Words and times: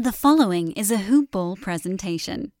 The 0.00 0.12
following 0.12 0.70
is 0.74 0.92
a 0.92 0.96
Hoop 0.96 1.32
Ball 1.32 1.56
presentation. 1.56 2.52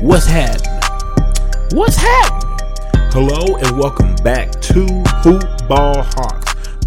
What's 0.00 0.24
happening? 0.24 0.80
What's 1.72 1.96
happening? 1.96 2.58
Hello 3.12 3.56
and 3.56 3.78
welcome 3.78 4.14
back 4.24 4.50
to 4.62 4.86
Hoop 5.24 5.68
Ball 5.68 6.02
Hawks, 6.02 6.37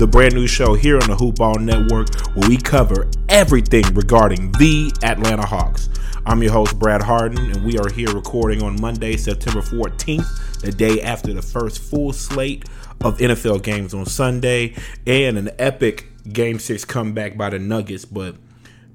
the 0.02 0.08
brand 0.08 0.34
new 0.34 0.48
show 0.48 0.74
here 0.74 0.96
on 1.00 1.08
the 1.08 1.16
Hoop 1.16 1.36
Ball 1.36 1.60
Network 1.60 2.10
where 2.36 2.50
we 2.50 2.58
cover 2.58 3.08
everything 3.30 3.84
regarding 3.94 4.52
the 4.54 4.92
Atlanta 5.04 5.46
Hawks. 5.46 5.90
I'm 6.26 6.42
your 6.42 6.54
host, 6.54 6.80
Brad 6.80 7.04
Hardin, 7.04 7.52
and 7.52 7.64
we 7.64 7.78
are 7.78 7.88
here 7.88 8.12
recording 8.12 8.64
on 8.64 8.82
Monday, 8.82 9.16
September 9.16 9.62
14th, 9.62 10.62
the 10.62 10.72
day 10.72 11.04
after 11.04 11.32
the 11.34 11.44
first 11.44 11.78
full 11.84 12.14
slate 12.14 12.66
of 13.02 13.20
NFL 13.20 13.62
games 13.62 13.94
on 13.94 14.08
Sunday 14.08 14.74
and 15.06 15.38
an 15.38 15.52
epic 15.60 16.08
Game 16.34 16.58
6 16.58 16.84
comeback 16.86 17.38
by 17.38 17.52
the 17.52 17.60
Nuggets. 17.60 18.04
But 18.04 18.38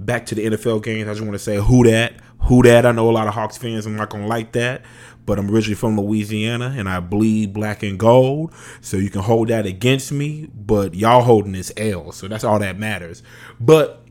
back 0.01 0.27
to 0.27 0.35
the 0.35 0.47
NFL 0.47 0.83
games, 0.83 1.09
I 1.09 1.13
just 1.13 1.23
want 1.23 1.35
to 1.35 1.39
say 1.39 1.55
who 1.55 1.85
that, 1.85 2.15
who 2.47 2.63
that. 2.63 2.87
I 2.87 2.93
know 2.93 3.09
a 3.09 3.13
lot 3.13 3.29
of 3.29 3.35
Hawks 3.35 3.57
fans 3.57 3.87
are 3.87 3.91
not 3.91 4.11
going 4.11 4.25
to 4.25 4.29
like 4.29 4.53
that, 4.53 4.83
but 5.25 5.39
I'm 5.39 5.51
originally 5.51 5.75
from 5.75 5.99
Louisiana 6.01 6.75
and 6.77 6.89
I 6.89 7.01
bleed 7.01 7.53
black 7.53 7.83
and 7.83 7.99
gold. 7.99 8.55
So 8.81 8.97
you 8.97 9.11
can 9.11 9.23
hold 9.23 9.49
that 9.49 9.67
against 9.67 10.13
me, 10.13 10.49
but 10.55 10.95
y'all 10.95 11.23
holding 11.23 11.53
this 11.53 11.73
L. 11.77 12.13
So 12.13 12.29
that's 12.29 12.45
all 12.45 12.59
that 12.61 12.79
matters. 12.79 13.23
But 13.59 14.05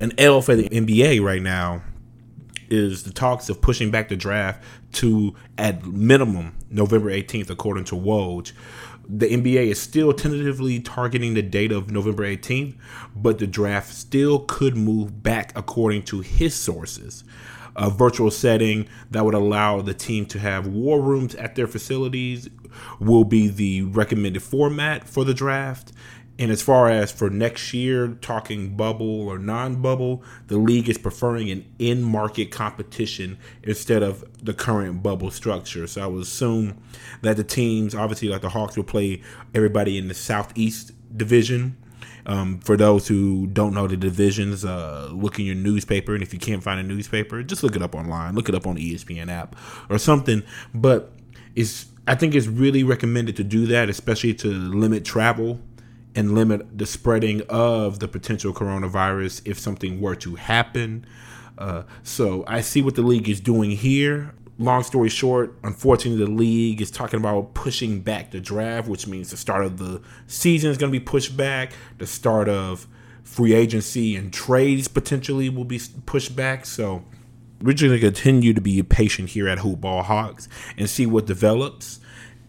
an 0.00 0.12
L 0.18 0.40
for 0.40 0.56
the 0.56 0.68
NBA 0.68 1.22
right 1.22 1.42
now 1.42 1.82
is 2.70 3.02
the 3.04 3.12
talks 3.12 3.48
of 3.48 3.60
pushing 3.60 3.90
back 3.90 4.08
the 4.08 4.16
draft 4.16 4.62
to 4.92 5.34
at 5.58 5.84
minimum 5.84 6.56
November 6.70 7.10
18th, 7.10 7.50
according 7.50 7.84
to 7.84 7.94
Woj. 7.94 8.52
The 9.06 9.26
NBA 9.26 9.66
is 9.66 9.80
still 9.80 10.14
tentatively 10.14 10.80
targeting 10.80 11.34
the 11.34 11.42
date 11.42 11.72
of 11.72 11.90
November 11.90 12.24
18th, 12.24 12.76
but 13.14 13.38
the 13.38 13.46
draft 13.46 13.92
still 13.92 14.38
could 14.40 14.78
move 14.78 15.22
back 15.22 15.52
according 15.54 16.04
to 16.04 16.20
his 16.20 16.54
sources. 16.54 17.22
A 17.76 17.90
virtual 17.90 18.30
setting 18.30 18.88
that 19.10 19.24
would 19.24 19.34
allow 19.34 19.80
the 19.82 19.94
team 19.94 20.26
to 20.26 20.38
have 20.38 20.66
war 20.66 21.00
rooms 21.00 21.34
at 21.34 21.56
their 21.56 21.66
facilities 21.66 22.48
will 23.00 23.24
be 23.24 23.48
the 23.48 23.82
recommended 23.82 24.42
format 24.42 25.08
for 25.08 25.24
the 25.24 25.34
draft. 25.34 25.92
And 26.36 26.50
as 26.50 26.62
far 26.62 26.88
as 26.90 27.12
for 27.12 27.30
next 27.30 27.72
year, 27.72 28.08
talking 28.08 28.76
bubble 28.76 29.20
or 29.28 29.38
non 29.38 29.80
bubble, 29.80 30.24
the 30.48 30.56
league 30.56 30.88
is 30.88 30.98
preferring 30.98 31.48
an 31.50 31.64
in 31.78 32.02
market 32.02 32.50
competition 32.50 33.38
instead 33.62 34.02
of 34.02 34.24
the 34.44 34.52
current 34.52 35.02
bubble 35.02 35.30
structure. 35.30 35.86
So 35.86 36.02
I 36.02 36.06
would 36.08 36.22
assume 36.22 36.82
that 37.22 37.36
the 37.36 37.44
teams, 37.44 37.94
obviously, 37.94 38.28
like 38.28 38.42
the 38.42 38.48
Hawks, 38.48 38.76
will 38.76 38.84
play 38.84 39.22
everybody 39.54 39.96
in 39.96 40.08
the 40.08 40.14
Southeast 40.14 40.90
division. 41.16 41.76
Um, 42.26 42.58
for 42.60 42.76
those 42.76 43.06
who 43.06 43.46
don't 43.46 43.74
know 43.74 43.86
the 43.86 43.96
divisions, 43.96 44.64
uh, 44.64 45.10
look 45.12 45.38
in 45.38 45.44
your 45.44 45.54
newspaper. 45.54 46.14
And 46.14 46.22
if 46.22 46.32
you 46.32 46.38
can't 46.38 46.62
find 46.62 46.80
a 46.80 46.82
newspaper, 46.82 47.42
just 47.42 47.62
look 47.62 47.76
it 47.76 47.82
up 47.82 47.94
online. 47.94 48.34
Look 48.34 48.48
it 48.48 48.54
up 48.54 48.66
on 48.66 48.76
the 48.76 48.94
ESPN 48.94 49.28
app 49.30 49.56
or 49.90 49.98
something. 49.98 50.42
But 50.74 51.12
it's, 51.54 51.86
I 52.06 52.14
think 52.14 52.34
it's 52.34 52.46
really 52.46 52.82
recommended 52.82 53.36
to 53.36 53.44
do 53.44 53.66
that, 53.66 53.88
especially 53.88 54.34
to 54.34 54.48
limit 54.48 55.04
travel 55.04 55.60
and 56.14 56.34
limit 56.34 56.78
the 56.78 56.86
spreading 56.86 57.42
of 57.48 57.98
the 57.98 58.08
potential 58.08 58.52
coronavirus 58.52 59.42
if 59.44 59.58
something 59.58 60.00
were 60.00 60.14
to 60.16 60.36
happen. 60.36 61.04
Uh, 61.58 61.82
so 62.02 62.44
I 62.46 62.60
see 62.60 62.82
what 62.82 62.94
the 62.94 63.02
league 63.02 63.28
is 63.28 63.40
doing 63.40 63.70
here. 63.70 64.34
Long 64.56 64.84
story 64.84 65.08
short, 65.08 65.58
unfortunately, 65.64 66.24
the 66.24 66.30
league 66.30 66.80
is 66.80 66.90
talking 66.90 67.18
about 67.18 67.54
pushing 67.54 68.00
back 68.00 68.30
the 68.30 68.40
draft, 68.40 68.88
which 68.88 69.08
means 69.08 69.30
the 69.30 69.36
start 69.36 69.64
of 69.64 69.78
the 69.78 70.00
season 70.28 70.70
is 70.70 70.78
going 70.78 70.92
to 70.92 70.98
be 70.98 71.04
pushed 71.04 71.36
back. 71.36 71.72
The 71.98 72.06
start 72.06 72.48
of 72.48 72.86
free 73.24 73.52
agency 73.52 74.14
and 74.14 74.32
trades 74.32 74.86
potentially 74.86 75.48
will 75.48 75.64
be 75.64 75.80
pushed 76.06 76.36
back. 76.36 76.66
So 76.66 77.04
we're 77.60 77.72
just 77.72 77.88
going 77.88 78.00
to 78.00 78.06
continue 78.06 78.52
to 78.52 78.60
be 78.60 78.80
patient 78.84 79.30
here 79.30 79.48
at 79.48 79.58
Hoop 79.58 79.80
Ball 79.80 80.04
Hawks 80.04 80.48
and 80.78 80.88
see 80.88 81.06
what 81.06 81.26
develops. 81.26 81.98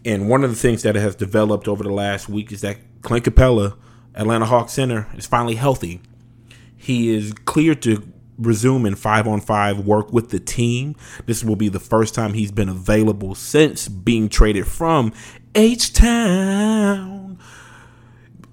And 0.04 0.28
one 0.28 0.44
of 0.44 0.50
the 0.50 0.56
things 0.56 0.82
that 0.82 0.94
has 0.94 1.16
developed 1.16 1.66
over 1.66 1.82
the 1.82 1.92
last 1.92 2.28
week 2.28 2.52
is 2.52 2.60
that 2.60 2.76
Clint 3.02 3.24
Capela, 3.24 3.76
Atlanta 4.14 4.44
Hawks 4.46 4.74
center, 4.74 5.08
is 5.16 5.26
finally 5.26 5.56
healthy. 5.56 6.00
He 6.76 7.12
is 7.12 7.32
cleared 7.32 7.82
to 7.82 8.12
resume 8.38 8.86
in 8.86 8.94
five 8.94 9.26
on 9.26 9.40
five 9.40 9.80
work 9.80 10.12
with 10.12 10.30
the 10.30 10.40
team. 10.40 10.96
This 11.26 11.42
will 11.44 11.56
be 11.56 11.68
the 11.68 11.80
first 11.80 12.14
time 12.14 12.34
he's 12.34 12.52
been 12.52 12.68
available 12.68 13.34
since 13.34 13.88
being 13.88 14.28
traded 14.28 14.66
from 14.66 15.12
H 15.54 15.92
Town. 15.92 17.38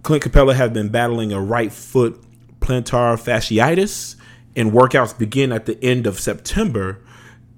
Clint 0.04 0.24
Capela 0.24 0.54
has 0.56 0.72
been 0.72 0.90
battling 0.90 1.32
a 1.32 1.42
right 1.42 1.72
foot 1.72 2.22
plantar 2.60 3.18
fasciitis, 3.18 4.16
and 4.56 4.72
workouts 4.72 5.18
begin 5.18 5.52
at 5.52 5.66
the 5.66 5.82
end 5.84 6.08
of 6.08 6.20
September. 6.20 7.00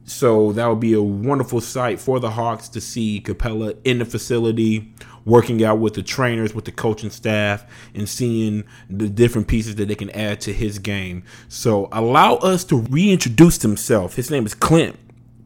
So 0.04 0.52
that 0.52 0.68
would 0.68 0.80
be 0.80 0.94
a 0.94 1.02
wonderful 1.02 1.62
sight 1.62 2.00
for 2.00 2.20
the 2.20 2.30
Hawks 2.32 2.70
to 2.70 2.82
see 2.82 3.20
Capela 3.20 3.76
in 3.84 4.00
the 4.00 4.06
facility, 4.06 4.94
working 5.26 5.64
out 5.64 5.80
with 5.80 5.96
the 5.96 6.04
trainers, 6.04 6.54
with 6.54 6.66
the 6.66 6.72
coaching 6.72 7.10
staff, 7.10 7.66
and 7.94 8.08
seeing 8.08 8.64
the 8.90 9.10
different 9.10 9.48
pieces 9.48 9.76
that 9.76 9.88
they 9.88 9.96
can 9.96 10.10
add 10.12 10.40
to 10.42 10.54
his 10.54 10.80
game. 10.80 11.24
So 11.50 11.90
allow 11.92 12.36
us 12.36 12.64
to 12.66 12.78
reintroduce 12.78 13.62
himself. 13.62 14.16
His 14.16 14.30
name 14.30 14.46
is 14.46 14.54
Clint 14.54 14.98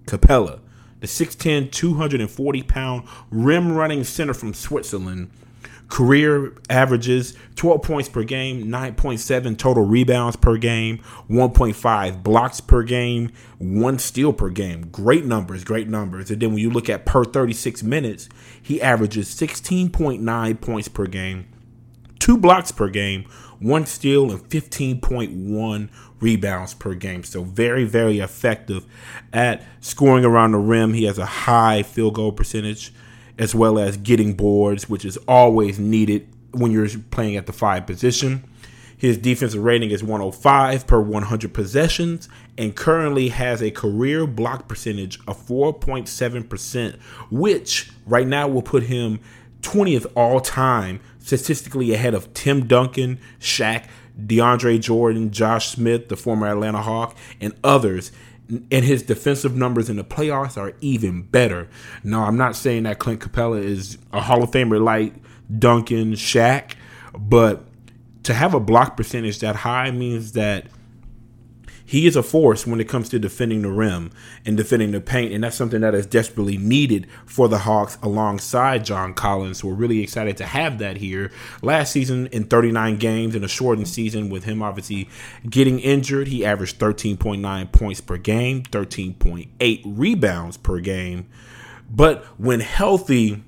Capela, 0.05 0.59
the 0.99 1.07
6'10, 1.07 1.71
240 1.71 2.63
pound 2.63 3.07
rim 3.31 3.71
running 3.71 4.03
center 4.03 4.33
from 4.33 4.53
Switzerland. 4.53 5.31
Career 5.89 6.53
averages 6.69 7.35
12 7.55 7.81
points 7.81 8.09
per 8.09 8.23
game, 8.23 8.65
9.7 8.65 9.57
total 9.57 9.83
rebounds 9.83 10.35
per 10.35 10.55
game, 10.55 10.99
1.5 11.29 12.23
blocks 12.23 12.61
per 12.61 12.83
game, 12.83 13.31
one 13.57 13.97
steal 13.97 14.31
per 14.31 14.49
game. 14.49 14.89
Great 14.91 15.25
numbers, 15.25 15.63
great 15.63 15.89
numbers. 15.89 16.29
And 16.29 16.39
then 16.41 16.51
when 16.51 16.59
you 16.59 16.69
look 16.69 16.89
at 16.89 17.07
per 17.07 17.25
36 17.25 17.81
minutes, 17.81 18.29
he 18.61 18.79
averages 18.79 19.27
16.9 19.29 20.61
points 20.61 20.87
per 20.87 21.07
game, 21.07 21.47
two 22.19 22.37
blocks 22.37 22.71
per 22.71 22.89
game, 22.89 23.25
one 23.59 23.87
steal, 23.87 24.31
and 24.31 24.47
15.1 24.47 25.89
rebounds 26.19 26.73
per 26.75 26.93
game. 26.93 27.23
So 27.23 27.43
very, 27.43 27.83
very 27.83 28.19
effective 28.19 28.85
at 29.33 29.63
scoring 29.81 30.23
around 30.23 30.51
the 30.51 30.59
rim. 30.59 30.93
He 30.93 31.05
has 31.05 31.17
a 31.17 31.25
high 31.25 31.81
field 31.81 32.13
goal 32.13 32.31
percentage 32.31 32.93
as 33.39 33.55
well 33.55 33.79
as 33.79 33.97
getting 33.97 34.33
boards, 34.33 34.87
which 34.87 35.05
is 35.05 35.17
always 35.27 35.79
needed 35.79 36.27
when 36.51 36.71
you're 36.71 36.89
playing 37.09 37.37
at 37.37 37.47
the 37.47 37.53
five 37.53 37.87
position. 37.87 38.43
His 38.97 39.17
defensive 39.17 39.63
rating 39.63 39.91
is 39.91 40.03
105 40.03 40.85
per 40.85 40.99
100 40.99 41.53
possessions 41.53 42.27
and 42.57 42.75
currently 42.75 43.29
has 43.29 43.63
a 43.63 43.71
career 43.71 44.27
block 44.27 44.67
percentage 44.67 45.17
of 45.25 45.41
4.7%, 45.47 46.99
which 47.31 47.91
right 48.05 48.27
now 48.27 48.49
will 48.49 48.61
put 48.61 48.83
him 48.83 49.21
20th 49.61 50.05
all 50.15 50.41
time, 50.41 50.99
statistically 51.19 51.93
ahead 51.93 52.13
of 52.13 52.33
Tim 52.33 52.67
Duncan, 52.67 53.19
Shaq, 53.39 53.85
DeAndre 54.19 54.81
Jordan, 54.81 55.31
Josh 55.31 55.69
Smith, 55.69 56.09
the 56.09 56.17
former 56.17 56.47
Atlanta 56.47 56.81
Hawk, 56.81 57.15
and 57.39 57.53
others 57.63 58.11
and 58.49 58.85
his 58.85 59.03
defensive 59.03 59.55
numbers 59.55 59.89
in 59.89 59.95
the 59.95 60.03
playoffs 60.03 60.57
are 60.57 60.73
even 60.81 61.21
better. 61.21 61.67
Now, 62.03 62.25
I'm 62.25 62.37
not 62.37 62.55
saying 62.55 62.83
that 62.83 62.99
Clint 62.99 63.21
Capela 63.21 63.63
is 63.63 63.97
a 64.11 64.21
Hall 64.21 64.43
of 64.43 64.51
Famer 64.51 64.81
like 64.81 65.13
Duncan, 65.57 66.13
Shaq, 66.13 66.73
but 67.17 67.65
to 68.23 68.33
have 68.33 68.53
a 68.53 68.59
block 68.59 68.97
percentage 68.97 69.39
that 69.39 69.55
high 69.55 69.91
means 69.91 70.33
that 70.33 70.65
he 71.89 72.05
is 72.05 72.15
a 72.15 72.21
force 72.21 72.67
when 72.67 72.79
it 72.79 72.87
comes 72.87 73.09
to 73.09 73.17
defending 73.17 73.63
the 73.63 73.71
rim 73.71 74.11
and 74.45 74.55
defending 74.55 74.91
the 74.91 75.01
paint, 75.01 75.33
and 75.33 75.43
that's 75.43 75.55
something 75.55 75.81
that 75.81 75.95
is 75.95 76.05
desperately 76.05 76.55
needed 76.55 77.07
for 77.25 77.47
the 77.47 77.57
Hawks 77.57 77.97
alongside 78.03 78.85
John 78.85 79.15
Collins. 79.15 79.63
We're 79.63 79.73
really 79.73 80.03
excited 80.03 80.37
to 80.37 80.45
have 80.45 80.77
that 80.77 80.97
here. 80.97 81.31
Last 81.63 81.91
season, 81.91 82.27
in 82.27 82.43
39 82.43 82.97
games 82.97 83.33
in 83.33 83.43
a 83.43 83.47
shortened 83.47 83.87
season, 83.87 84.29
with 84.29 84.43
him 84.43 84.61
obviously 84.61 85.09
getting 85.49 85.79
injured, 85.79 86.27
he 86.27 86.45
averaged 86.45 86.77
13.9 86.77 87.71
points 87.71 88.01
per 88.01 88.17
game, 88.17 88.61
13.8 88.61 89.81
rebounds 89.83 90.57
per 90.57 90.79
game. 90.79 91.27
But 91.89 92.23
when 92.37 92.59
healthy, 92.59 93.43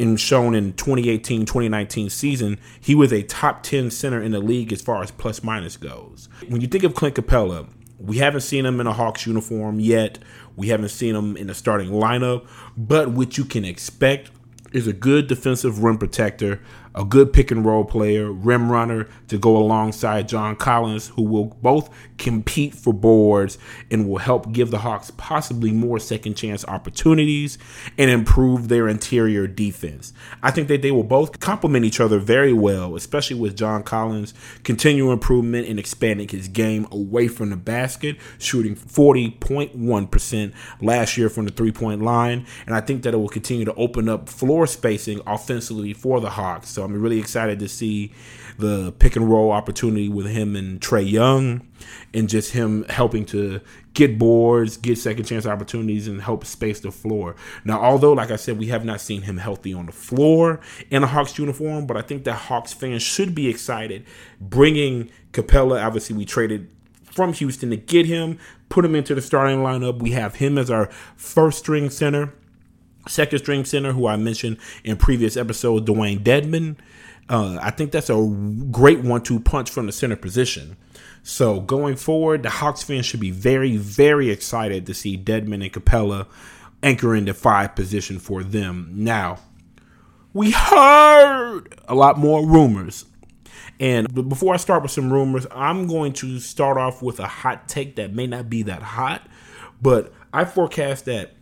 in 0.00 0.16
shown 0.16 0.54
in 0.54 0.72
2018 0.72 1.40
2019 1.40 2.08
season, 2.08 2.58
he 2.80 2.94
was 2.94 3.12
a 3.12 3.22
top 3.22 3.62
10 3.62 3.90
center 3.90 4.22
in 4.22 4.32
the 4.32 4.40
league 4.40 4.72
as 4.72 4.80
far 4.80 5.02
as 5.02 5.10
plus 5.10 5.44
minus 5.44 5.76
goes. 5.76 6.30
When 6.48 6.62
you 6.62 6.68
think 6.68 6.84
of 6.84 6.94
Clint 6.94 7.16
Capela, 7.16 7.68
we 7.98 8.16
haven't 8.16 8.40
seen 8.40 8.64
him 8.64 8.80
in 8.80 8.86
a 8.86 8.94
Hawks 8.94 9.26
uniform 9.26 9.78
yet. 9.78 10.18
We 10.56 10.68
haven't 10.68 10.88
seen 10.88 11.14
him 11.14 11.36
in 11.36 11.48
the 11.48 11.54
starting 11.54 11.90
lineup, 11.90 12.48
but 12.78 13.10
what 13.10 13.36
you 13.36 13.44
can 13.44 13.66
expect 13.66 14.30
is 14.72 14.86
a 14.86 14.94
good 14.94 15.26
defensive 15.26 15.82
rim 15.82 15.98
protector, 15.98 16.62
a 16.94 17.04
good 17.04 17.32
pick 17.32 17.50
and 17.50 17.64
roll 17.64 17.84
player, 17.84 18.30
rim 18.30 18.70
runner 18.70 19.08
to 19.28 19.38
go 19.38 19.56
alongside 19.56 20.28
John 20.28 20.56
Collins, 20.56 21.08
who 21.08 21.22
will 21.22 21.46
both 21.62 21.90
compete 22.18 22.74
for 22.74 22.92
boards 22.92 23.58
and 23.90 24.08
will 24.08 24.18
help 24.18 24.52
give 24.52 24.70
the 24.70 24.78
Hawks 24.78 25.10
possibly 25.16 25.72
more 25.72 25.98
second 25.98 26.34
chance 26.34 26.64
opportunities 26.66 27.58
and 27.96 28.10
improve 28.10 28.68
their 28.68 28.88
interior 28.88 29.46
defense. 29.46 30.12
I 30.42 30.50
think 30.50 30.68
that 30.68 30.82
they 30.82 30.90
will 30.90 31.04
both 31.04 31.40
complement 31.40 31.84
each 31.84 32.00
other 32.00 32.18
very 32.18 32.52
well, 32.52 32.96
especially 32.96 33.38
with 33.38 33.56
John 33.56 33.82
Collins 33.82 34.34
continual 34.64 35.12
improvement 35.12 35.68
and 35.68 35.78
expanding 35.78 36.28
his 36.28 36.48
game 36.48 36.86
away 36.90 37.28
from 37.28 37.50
the 37.50 37.56
basket, 37.56 38.16
shooting 38.38 38.74
40.1% 38.74 40.52
last 40.80 41.16
year 41.16 41.28
from 41.28 41.44
the 41.44 41.52
three 41.52 41.72
point 41.72 42.02
line. 42.02 42.46
And 42.66 42.74
I 42.74 42.80
think 42.80 43.02
that 43.04 43.14
it 43.14 43.18
will 43.18 43.28
continue 43.28 43.64
to 43.64 43.74
open 43.74 44.08
up 44.08 44.28
floor 44.28 44.66
spacing 44.66 45.20
offensively 45.26 45.92
for 45.92 46.20
the 46.20 46.30
Hawks. 46.30 46.70
So 46.70 46.79
I'm 46.82 47.00
really 47.00 47.18
excited 47.18 47.58
to 47.60 47.68
see 47.68 48.12
the 48.58 48.92
pick 48.92 49.16
and 49.16 49.28
roll 49.28 49.50
opportunity 49.50 50.08
with 50.08 50.26
him 50.26 50.54
and 50.54 50.80
Trae 50.80 51.08
Young, 51.08 51.66
and 52.12 52.28
just 52.28 52.52
him 52.52 52.84
helping 52.84 53.24
to 53.26 53.60
get 53.94 54.18
boards, 54.18 54.76
get 54.76 54.98
second 54.98 55.24
chance 55.24 55.46
opportunities, 55.46 56.06
and 56.06 56.20
help 56.20 56.44
space 56.44 56.80
the 56.80 56.92
floor. 56.92 57.36
Now, 57.64 57.80
although, 57.80 58.12
like 58.12 58.30
I 58.30 58.36
said, 58.36 58.58
we 58.58 58.66
have 58.66 58.84
not 58.84 59.00
seen 59.00 59.22
him 59.22 59.38
healthy 59.38 59.72
on 59.72 59.86
the 59.86 59.92
floor 59.92 60.60
in 60.90 61.02
a 61.02 61.06
Hawks 61.06 61.38
uniform, 61.38 61.86
but 61.86 61.96
I 61.96 62.02
think 62.02 62.24
that 62.24 62.34
Hawks 62.34 62.72
fans 62.72 63.02
should 63.02 63.34
be 63.34 63.48
excited 63.48 64.04
bringing 64.40 65.10
Capela. 65.32 65.84
Obviously, 65.84 66.16
we 66.16 66.24
traded 66.24 66.68
from 67.04 67.32
Houston 67.32 67.70
to 67.70 67.76
get 67.76 68.06
him, 68.06 68.38
put 68.68 68.84
him 68.84 68.94
into 68.94 69.14
the 69.14 69.22
starting 69.22 69.58
lineup. 69.58 70.00
We 70.00 70.10
have 70.12 70.36
him 70.36 70.58
as 70.58 70.70
our 70.70 70.86
first 71.16 71.58
string 71.58 71.90
center 71.90 72.34
second 73.08 73.38
string 73.40 73.64
center, 73.64 73.92
who 73.92 74.06
I 74.06 74.16
mentioned 74.16 74.58
in 74.84 74.96
previous 74.96 75.36
episode, 75.36 75.86
Dewayne 75.86 76.22
Dedmon. 76.22 76.76
Uh, 77.28 77.58
I 77.62 77.70
think 77.70 77.92
that's 77.92 78.10
a 78.10 78.66
great 78.70 79.00
one-two 79.00 79.40
punch 79.40 79.70
from 79.70 79.86
the 79.86 79.92
center 79.92 80.16
position. 80.16 80.76
So 81.22 81.60
going 81.60 81.96
forward, 81.96 82.42
the 82.42 82.50
Hawks 82.50 82.82
fans 82.82 83.06
should 83.06 83.20
be 83.20 83.30
very, 83.30 83.76
very 83.76 84.30
excited 84.30 84.86
to 84.86 84.94
see 84.94 85.16
Dedmon 85.16 85.62
and 85.62 85.72
Capela 85.72 86.26
anchoring 86.82 87.26
the 87.26 87.34
five 87.34 87.74
position 87.74 88.18
for 88.18 88.42
them. 88.42 88.90
Now, 88.92 89.38
we 90.32 90.50
heard 90.50 91.74
a 91.86 91.94
lot 91.94 92.18
more 92.18 92.46
rumors. 92.46 93.04
And 93.78 94.28
before 94.28 94.54
I 94.54 94.56
start 94.58 94.82
with 94.82 94.90
some 94.90 95.12
rumors, 95.12 95.46
I'm 95.50 95.86
going 95.86 96.12
to 96.14 96.38
start 96.38 96.76
off 96.76 97.02
with 97.02 97.18
a 97.20 97.26
hot 97.26 97.68
take 97.68 97.96
that 97.96 98.12
may 98.12 98.26
not 98.26 98.50
be 98.50 98.62
that 98.64 98.82
hot, 98.82 99.26
but 99.80 100.12
I 100.32 100.44
forecast 100.44 101.06
that 101.06 101.32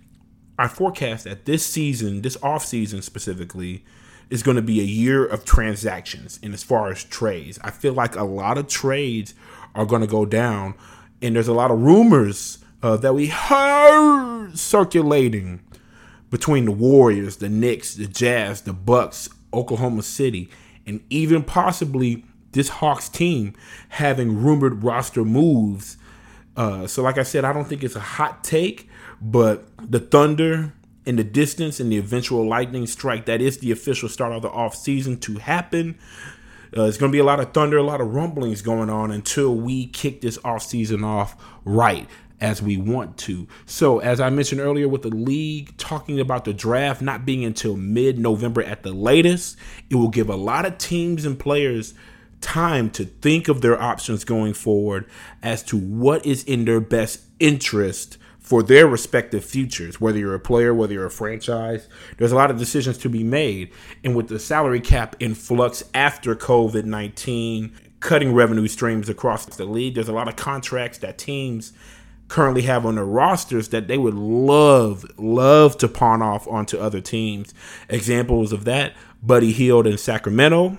I 0.59 0.69
forecast 0.69 1.25
that 1.25 1.45
this 1.45 1.65
season, 1.65 2.23
this 2.23 2.37
off 2.43 2.65
season 2.65 3.03
specifically, 3.03 3.85
is 4.31 4.43
going 4.43 4.57
to 4.57 4.63
be 4.63 4.81
a 4.81 4.85
year 4.85 5.25
of 5.25 5.45
transactions. 5.45 6.39
And 6.43 6.53
as 6.53 6.63
far 6.63 6.91
as 6.91 7.05
trades, 7.05 7.59
I 7.63 7.71
feel 7.71 7.93
like 7.93 8.17
a 8.17 8.25
lot 8.25 8.59
of 8.59 8.69
trades 8.69 9.35
are 9.75 9.87
going 9.87 10.03
to 10.03 10.09
go 10.09 10.27
down, 10.27 10.75
and 11.23 11.37
there's 11.37 11.49
a 11.49 11.55
lot 11.55 11.71
of 11.71 11.81
rumors 11.81 12.59
uh, 12.83 12.97
that 12.99 13.15
we 13.15 13.27
heard 13.27 14.59
circulating 14.59 15.61
between 16.31 16.65
the 16.67 16.73
Warriors, 16.73 17.37
the 17.37 17.49
Knicks, 17.49 17.95
the 17.95 18.07
Jazz, 18.07 18.63
the 18.63 18.73
Bucks, 18.73 19.29
Oklahoma 19.53 20.03
City, 20.03 20.51
and 20.87 21.01
even 21.11 21.43
possibly 21.43 22.25
this 22.53 22.69
Hawks 22.69 23.09
team 23.09 23.55
having 23.91 24.43
rumored 24.43 24.83
roster 24.85 25.25
moves. 25.25 25.97
Uh, 26.57 26.87
so, 26.87 27.03
like 27.03 27.19
I 27.19 27.23
said, 27.23 27.45
I 27.45 27.53
don't 27.53 27.67
think 27.67 27.83
it's 27.83 27.97
a 27.97 28.01
hot 28.01 28.43
take, 28.43 28.88
but 29.21 29.69
the 29.79 30.01
Thunder 30.01 30.73
in 31.09 31.17
the 31.17 31.25
distance 31.25 31.81
and 31.81 31.91
the 31.91 31.97
eventual 31.97 32.47
lightning 32.47 32.87
strike 32.87 33.25
that 33.25 33.41
is 33.41 33.59
the 33.59 33.71
official 33.71 34.11
start 34.11 34.31
of 34.31 34.43
the 34.43 34.51
off 34.51 34.75
season 34.75 35.19
to 35.19 35.39
happen. 35.39 35.99
Uh, 36.77 36.83
it's 36.83 36.99
going 36.99 37.11
to 37.11 37.17
be 37.17 37.19
a 37.19 37.25
lot 37.25 37.41
of 37.41 37.55
thunder, 37.55 37.79
a 37.79 37.83
lot 37.83 38.03
of 38.03 38.15
rumblings 38.15 38.61
going 38.61 38.91
on 38.91 39.11
until 39.11 39.57
we 39.57 39.87
kick 39.87 40.21
this 40.21 40.39
off 40.45 40.63
season 40.63 41.03
off 41.03 41.35
right 41.65 42.07
as 42.43 42.61
we 42.61 42.77
want 42.77 43.17
to. 43.17 43.49
So, 43.65 44.01
as 44.01 44.21
I 44.21 44.29
mentioned 44.29 44.61
earlier, 44.61 44.87
with 44.87 45.01
the 45.01 45.09
league 45.09 45.75
talking 45.79 46.21
about 46.21 46.45
the 46.45 46.53
draft 46.53 47.01
not 47.01 47.25
being 47.25 47.43
until 47.43 47.75
mid 47.75 48.19
November 48.19 48.63
at 48.63 48.83
the 48.83 48.93
latest, 48.93 49.57
it 49.89 49.95
will 49.95 50.11
give 50.11 50.29
a 50.29 50.37
lot 50.37 50.67
of 50.67 50.77
teams 50.77 51.25
and 51.25 51.39
players 51.39 51.95
time 52.43 52.91
to 52.91 53.07
think 53.07 53.49
of 53.49 53.63
their 53.63 53.81
options 53.81 54.25
going 54.25 54.53
forward 54.53 55.07
as 55.43 55.63
to 55.63 55.79
what 55.79 56.27
is 56.27 56.45
in 56.45 56.67
their 56.67 56.81
best 56.81 57.23
interest 57.41 58.19
for 58.49 58.63
their 58.63 58.87
respective 58.87 59.45
futures, 59.45 60.01
whether 60.01 60.19
you're 60.19 60.35
a 60.35 60.41
player, 60.41 60.73
whether 60.73 60.95
you're 60.95 61.05
a 61.05 61.11
franchise. 61.11 61.87
There's 62.17 62.33
a 62.33 62.35
lot 62.35 62.51
of 62.51 62.57
decisions 62.57 62.97
to 62.99 63.11
be 63.11 63.23
made. 63.23 63.71
And 64.03 64.17
with 64.17 64.29
the 64.29 64.39
salary 64.39 64.81
cap 64.81 65.17
in 65.21 65.35
flux 65.35 65.85
after 65.93 66.35
COVID 66.35 66.87
19, 66.87 67.71
cutting 68.01 68.33
revenue 68.33 68.67
streams 68.67 69.11
across 69.11 69.45
the 69.45 69.67
league, 69.67 69.97
there's 69.97 70.09
a 70.09 70.15
lot 70.15 70.29
of 70.29 70.37
contracts 70.37 70.97
that 70.99 71.19
teams 71.19 71.75
currently 72.29 72.63
have 72.63 72.87
on 72.87 72.95
their 72.95 73.05
rosters 73.05 73.69
that 73.69 73.87
they 73.87 73.99
would 73.99 74.15
love, 74.15 75.05
love 75.19 75.77
to 75.77 75.87
pawn 75.87 76.23
off 76.23 76.49
onto 76.49 76.79
other 76.79 77.03
teams. 77.03 77.53
Examples 77.91 78.51
of 78.51 78.65
that 78.65 78.95
Buddy 79.23 79.53
Hield 79.53 79.87
in 79.87 79.99
Sacramento, 79.99 80.79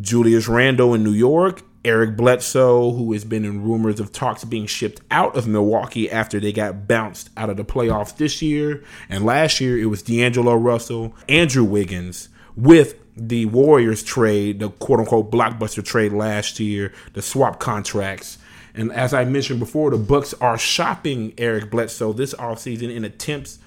Julius 0.00 0.46
Randle 0.46 0.94
in 0.94 1.02
New 1.02 1.10
York, 1.10 1.62
Eric 1.84 2.16
Bledsoe, 2.16 2.92
who 2.92 3.12
has 3.14 3.24
been 3.24 3.44
in 3.44 3.62
rumors 3.62 4.00
of 4.00 4.12
talks 4.12 4.44
being 4.44 4.66
shipped 4.66 5.00
out 5.10 5.34
of 5.34 5.48
Milwaukee 5.48 6.10
after 6.10 6.38
they 6.38 6.52
got 6.52 6.86
bounced 6.86 7.30
out 7.36 7.48
of 7.48 7.56
the 7.56 7.64
playoffs 7.64 8.16
this 8.16 8.42
year. 8.42 8.84
And 9.08 9.24
last 9.24 9.60
year 9.60 9.78
it 9.78 9.86
was 9.86 10.02
D'Angelo 10.02 10.54
Russell, 10.54 11.14
Andrew 11.28 11.64
Wiggins, 11.64 12.28
with 12.54 12.96
the 13.16 13.46
Warriors 13.46 14.02
trade, 14.02 14.60
the 14.60 14.68
quote 14.68 15.00
unquote 15.00 15.30
blockbuster 15.30 15.84
trade 15.84 16.12
last 16.12 16.60
year, 16.60 16.92
the 17.14 17.22
swap 17.22 17.58
contracts. 17.60 18.36
And 18.74 18.92
as 18.92 19.14
I 19.14 19.24
mentioned 19.24 19.58
before, 19.58 19.90
the 19.90 19.98
Bucks 19.98 20.34
are 20.34 20.58
shopping 20.58 21.32
Eric 21.38 21.70
Bledsoe 21.70 22.12
this 22.12 22.34
offseason 22.34 22.94
in 22.94 23.04
attempts 23.04 23.58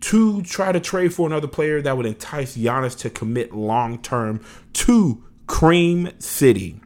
to 0.00 0.42
try 0.42 0.70
to 0.70 0.78
trade 0.78 1.12
for 1.12 1.26
another 1.26 1.48
player 1.48 1.82
that 1.82 1.96
would 1.96 2.06
entice 2.06 2.56
Giannis 2.56 2.96
to 3.00 3.10
commit 3.10 3.52
long 3.52 3.98
term 3.98 4.40
to 4.74 5.24
Cream 5.48 6.10
City 6.20 6.80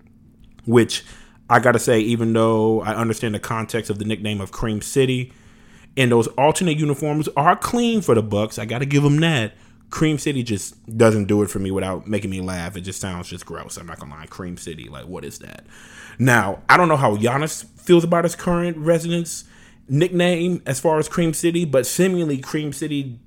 which 0.65 1.05
I 1.51 1.61
got 1.61 1.73
to 1.73 1.79
say, 1.79 2.01
even 2.01 2.33
though 2.33 2.81
I 2.83 2.95
understand 2.95 3.35
the 3.35 3.41
context 3.41 3.91
of 3.91 3.99
the 3.99 4.05
nickname 4.05 4.41
of 4.41 4.53
Cream 4.53 4.81
City, 4.81 5.33
and 5.97 6.11
those 6.11 6.27
alternate 6.29 6.79
uniforms 6.79 7.29
are 7.37 7.57
clean 7.57 8.01
for 8.01 8.15
the 8.15 8.23
Bucks, 8.23 8.59
I 8.59 8.65
got 8.65 8.79
to 8.79 8.87
give 8.87 9.03
them 9.03 9.19
that. 9.21 9.53
Cream 9.93 10.17
City 10.17 10.43
just 10.43 10.97
doesn't 10.97 11.27
do 11.27 11.43
it 11.43 11.51
for 11.51 11.59
me 11.59 11.71
without 11.71 12.07
making 12.07 12.31
me 12.31 12.41
laugh. 12.41 12.77
It 12.77 12.81
just 12.81 12.99
sounds 12.99 13.29
just 13.29 13.45
gross. 13.45 13.77
I'm 13.77 13.87
not 13.87 14.01
gonna 14.01 14.15
lie. 14.15 14.25
Cream 14.25 14.57
City, 14.57 14.89
like 14.89 15.07
what 15.07 15.23
is 15.23 15.39
that? 15.41 15.67
Now 16.19 16.63
I 16.67 16.79
don't 16.79 16.89
know 16.89 16.97
how 16.97 17.17
Giannis 17.17 17.67
feels 17.79 18.03
about 18.03 18.25
his 18.25 18.35
current 18.35 18.79
residence 18.79 19.45
nickname 19.91 20.63
as 20.65 20.81
far 20.81 20.99
as 20.99 21.11
Cream 21.11 21.35
City, 21.35 21.67
but 21.67 21.87
seemingly 21.87 22.39
Cream 22.39 22.73
City 22.73 23.21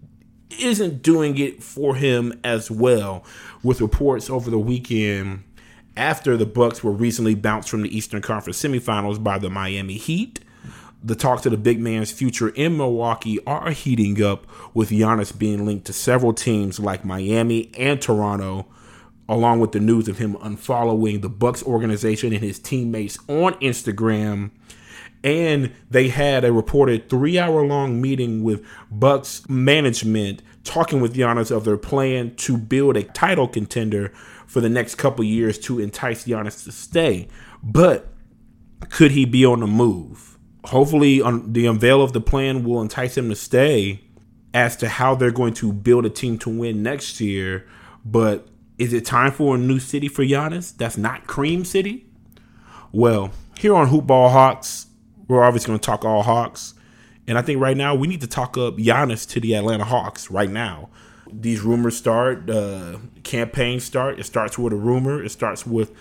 isn't 0.60 1.04
doing 1.04 1.38
it 1.38 1.62
for 1.62 1.96
him 1.96 2.34
as 2.44 2.72
well. 2.72 3.24
With 3.62 3.80
reports 3.80 4.28
over 4.28 4.50
the 4.50 4.58
weekend 4.58 5.44
after 5.98 6.38
the 6.38 6.46
Bucks 6.46 6.84
were 6.84 6.92
recently 6.92 7.36
bounced 7.36 7.70
from 7.70 7.82
the 7.82 7.96
Eastern 7.96 8.22
Conference 8.22 8.62
semifinals 8.62 9.24
by 9.24 9.38
the 9.38 9.50
Miami 9.50 9.98
Heat. 9.98 10.40
The 11.04 11.16
talks 11.16 11.46
of 11.46 11.52
the 11.52 11.58
big 11.58 11.80
man's 11.80 12.12
future 12.12 12.50
in 12.50 12.78
Milwaukee 12.78 13.40
are 13.46 13.70
heating 13.72 14.24
up, 14.24 14.48
with 14.74 14.90
Giannis 14.90 15.38
being 15.38 15.66
linked 15.66 15.86
to 15.86 15.94
several 15.94 16.34
teams 16.34 16.80
like 16.80 17.06
Miami 17.06 17.70
and 17.78 18.02
Toronto, 18.02 18.66
along 19.30 19.60
with 19.60 19.72
the 19.72 19.80
news 19.80 20.08
of 20.08 20.18
him 20.18 20.36
unfollowing 20.38 21.22
the 21.22 21.30
Bucks 21.30 21.62
organization 21.64 22.34
and 22.34 22.44
his 22.44 22.60
teammates 22.60 23.20
on 23.28 23.54
Instagram. 23.56 24.50
And 25.26 25.74
they 25.90 26.08
had 26.08 26.46
a 26.46 26.54
reported 26.54 27.10
three-hour-long 27.10 28.00
meeting 28.00 28.44
with 28.44 28.64
Bucks 28.90 29.50
management, 29.50 30.42
talking 30.64 31.02
with 31.02 31.16
Giannis 31.16 31.50
of 31.50 31.66
their 31.66 31.78
plan 31.78 32.36
to 32.36 32.58
build 32.58 32.96
a 32.96 33.04
title 33.04 33.48
contender 33.48 34.14
for 34.46 34.62
the 34.62 34.70
next 34.70 34.96
couple 34.96 35.26
years 35.26 35.58
to 35.60 35.80
entice 35.80 36.26
Giannis 36.26 36.64
to 36.64 36.72
stay. 36.72 37.28
But 37.64 38.08
could 38.90 39.12
he 39.12 39.26
be 39.26 39.44
on 39.44 39.62
the 39.62 39.68
move? 39.68 40.38
Hopefully, 40.66 41.22
on 41.22 41.54
the 41.54 41.66
unveil 41.66 42.02
of 42.02 42.14
the 42.14 42.22
plan 42.22 42.64
will 42.64 42.82
entice 42.82 43.18
him 43.18 43.28
to 43.30 43.36
stay. 43.36 44.02
As 44.54 44.78
to 44.78 44.88
how 44.88 45.16
they're 45.16 45.32
going 45.32 45.54
to 45.56 45.74
build 45.74 46.06
a 46.06 46.10
team 46.10 46.38
to 46.40 46.50
win 46.50 46.82
next 46.82 47.20
year, 47.20 47.68
but 48.06 48.48
is 48.78 48.94
it 48.94 49.04
time 49.04 49.34
for 49.34 49.56
a 49.56 49.58
new 49.58 49.80
city 49.80 50.08
for 50.08 50.24
Giannis? 50.24 50.78
That's 50.78 50.98
not 50.98 51.28
Cream 51.28 51.66
City. 51.66 52.06
Well, 52.94 53.32
here 53.60 53.76
on 53.76 53.90
Hoopball 53.90 54.32
Hawks, 54.32 54.86
we're 55.28 55.44
obviously 55.44 55.68
going 55.68 55.80
to 55.80 55.86
talk 55.86 56.06
all 56.06 56.24
Hawks, 56.24 56.74
and 57.28 57.38
I 57.38 57.42
think 57.42 57.60
right 57.60 57.78
now 57.78 57.96
we 57.96 58.08
need 58.08 58.22
to 58.22 58.28
talk 58.28 58.58
up 58.58 58.78
Giannis 58.78 59.28
to 59.30 59.40
the 59.40 59.56
Atlanta 59.56 59.86
Hawks 59.86 60.30
right 60.30 60.50
now 60.50 60.90
these 61.32 61.62
rumors 61.62 61.98
start, 61.98 62.50
uh, 62.50 62.98
campaigns 63.24 63.84
start. 63.84 64.20
It 64.20 64.26
starts 64.26 64.58
with 64.58 64.74
a 64.74 64.78
rumor. 64.78 65.24
It 65.24 65.30
starts 65.30 65.66
with 65.66 65.92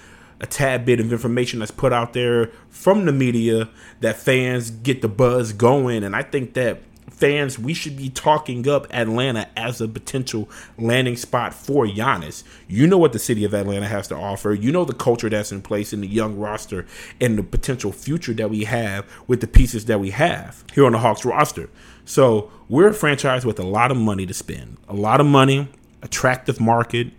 a 0.41 0.47
tad 0.47 0.85
bit 0.85 1.01
of 1.01 1.13
information 1.13 1.61
that's 1.61 1.71
put 1.71 1.93
out 1.93 2.13
there 2.13 2.51
from 2.69 3.05
the 3.05 3.13
media 3.13 3.69
that 4.01 4.17
fans 4.17 4.71
get 4.71 5.01
the 5.01 5.09
buzz 5.09 5.53
going. 5.53 6.05
And 6.05 6.15
I 6.15 6.23
think 6.23 6.55
that 6.55 6.81
fans, 7.15 7.59
we 7.59 7.75
should 7.75 7.97
be 7.97 8.11
talking 8.11 8.69
up 8.69 8.87
Atlanta 8.93 9.49
as 9.57 9.81
a 9.81 9.89
potential 9.89 10.49
landing 10.79 11.17
spot 11.17 11.55
for 11.55 11.87
Giannis. 11.87 12.43
You 12.69 12.87
know 12.87 12.99
what 12.99 13.13
the 13.13 13.19
city 13.19 13.45
of 13.45 13.55
Atlanta 13.55 13.87
has 13.87 14.09
to 14.09 14.17
offer. 14.17 14.53
You 14.53 14.73
know 14.73 14.85
the 14.85 14.95
culture 14.95 15.31
that's 15.31 15.53
in 15.53 15.63
place 15.63 15.93
in 15.93 16.01
the 16.01 16.07
young 16.07 16.37
roster 16.37 16.87
and 17.21 17.39
the 17.39 17.43
potential 17.43 17.93
future 17.93 18.35
that 18.35 18.51
we 18.51 18.65
have 18.65 19.07
with 19.27 19.41
the 19.41 19.47
pieces 19.47 19.85
that 19.87 20.01
we 20.01 20.11
have 20.11 20.65
here 20.75 20.87
on 20.87 20.93
the 20.93 20.99
Hawks 20.99 21.25
roster. 21.25 21.71
So 22.05 22.51
we're 22.69 22.89
a 22.89 22.95
franchise 22.95 23.47
with 23.47 23.59
a 23.59 23.65
lot 23.65 23.91
of 23.91 23.97
money 23.97 24.27
to 24.27 24.35
spend, 24.35 24.77
a 24.89 24.95
lot 24.95 25.21
of 25.21 25.27
money, 25.27 25.69
attractive 26.03 26.61
market, 26.61 27.13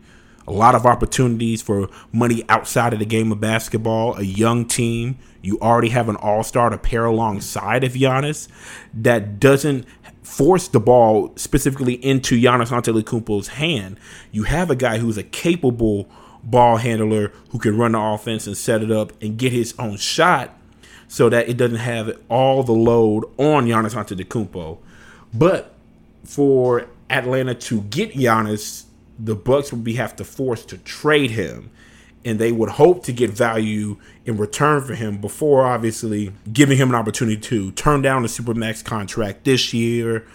a 0.47 0.51
lot 0.51 0.75
of 0.75 0.85
opportunities 0.85 1.61
for 1.61 1.89
money 2.11 2.43
outside 2.49 2.93
of 2.93 2.99
the 2.99 3.05
game 3.05 3.31
of 3.31 3.39
basketball, 3.39 4.15
a 4.15 4.21
young 4.21 4.65
team. 4.65 5.17
You 5.45 5.59
already 5.59 5.89
have 5.89 6.09
an 6.09 6.15
all 6.15 6.43
star 6.43 6.69
to 6.71 6.77
pair 6.77 7.05
alongside 7.05 7.83
of 7.83 7.93
Giannis 7.93 8.47
that 8.93 9.39
doesn't 9.39 9.85
force 10.23 10.67
the 10.67 10.79
ball 10.79 11.31
specifically 11.35 11.93
into 12.03 12.41
Giannis 12.41 12.71
Antetokounmpo's 12.71 13.49
hand. 13.49 13.99
You 14.31 14.43
have 14.43 14.71
a 14.71 14.75
guy 14.75 14.97
who's 14.97 15.17
a 15.17 15.23
capable 15.23 16.09
ball 16.43 16.77
handler 16.77 17.31
who 17.49 17.59
can 17.59 17.77
run 17.77 17.91
the 17.91 17.99
offense 17.99 18.47
and 18.47 18.57
set 18.57 18.81
it 18.81 18.91
up 18.91 19.13
and 19.21 19.37
get 19.37 19.51
his 19.51 19.75
own 19.77 19.97
shot 19.97 20.57
so 21.07 21.29
that 21.29 21.47
it 21.47 21.57
doesn't 21.57 21.77
have 21.77 22.17
all 22.27 22.63
the 22.63 22.73
load 22.73 23.25
on 23.37 23.67
Giannis 23.67 23.93
Antetokounmpo. 23.93 24.79
But 25.31 25.75
for 26.23 26.87
Atlanta 27.09 27.53
to 27.53 27.81
get 27.81 28.13
Giannis, 28.13 28.85
the 29.19 29.35
Bucks 29.35 29.71
would 29.71 29.83
be 29.83 29.93
have 29.93 30.15
to 30.15 30.23
force 30.23 30.65
to 30.65 30.77
trade 30.79 31.31
him, 31.31 31.69
and 32.25 32.39
they 32.39 32.51
would 32.51 32.69
hope 32.69 33.03
to 33.03 33.13
get 33.13 33.29
value 33.29 33.97
in 34.25 34.35
return 34.35 34.83
for 34.83 34.95
him 34.95 35.19
before 35.21 35.63
obviously 35.63 36.33
giving 36.51 36.77
him 36.77 36.89
an 36.89 36.95
opportunity 36.95 37.37
to 37.37 37.71
turn 37.73 38.01
down 38.01 38.23
the 38.23 38.27
supermax 38.27 38.83
contract 38.83 39.43
this 39.45 39.73
year 39.73 40.25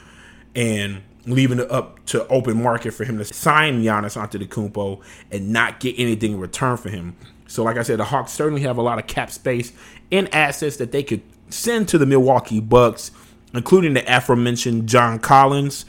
and 0.55 1.03
leaving 1.27 1.59
it 1.59 1.71
up 1.71 2.05
to 2.07 2.27
open 2.29 2.63
market 2.63 2.93
for 2.93 3.05
him 3.05 3.19
to 3.19 3.25
sign 3.25 3.83
Giannis 3.83 4.17
Antetokounmpo 4.17 5.03
and 5.33 5.51
not 5.51 5.81
get 5.81 5.97
anything 5.99 6.33
in 6.33 6.41
return 6.41 6.77
for 6.77 6.89
him. 6.89 7.17
So, 7.47 7.65
like 7.65 7.77
I 7.77 7.83
said, 7.83 7.99
the 7.99 8.05
Hawks 8.05 8.33
certainly 8.33 8.63
have 8.63 8.79
a 8.79 8.83
lot 8.83 8.99
of 9.01 9.09
cap 9.09 9.31
space 9.31 9.73
and 10.13 10.33
assets 10.33 10.77
that 10.77 10.93
they 10.93 11.03
could 11.03 11.23
send 11.49 11.89
to 11.89 11.99
the 11.99 12.07
Milwaukee 12.07 12.61
Bucks, 12.61 13.11
including 13.53 13.95
the 13.95 14.05
aforementioned 14.17 14.89
John 14.89 15.19
Collins. 15.19 15.85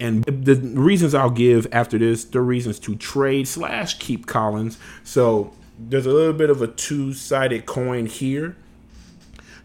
And 0.00 0.24
the 0.24 0.54
reasons 0.54 1.14
I'll 1.14 1.30
give 1.30 1.66
after 1.72 1.98
this, 1.98 2.24
the 2.24 2.40
reasons 2.40 2.78
to 2.80 2.94
trade 2.94 3.48
slash 3.48 3.98
keep 3.98 4.26
Collins. 4.26 4.78
So 5.02 5.52
there's 5.78 6.06
a 6.06 6.12
little 6.12 6.32
bit 6.32 6.50
of 6.50 6.62
a 6.62 6.68
two 6.68 7.12
sided 7.12 7.66
coin 7.66 8.06
here. 8.06 8.56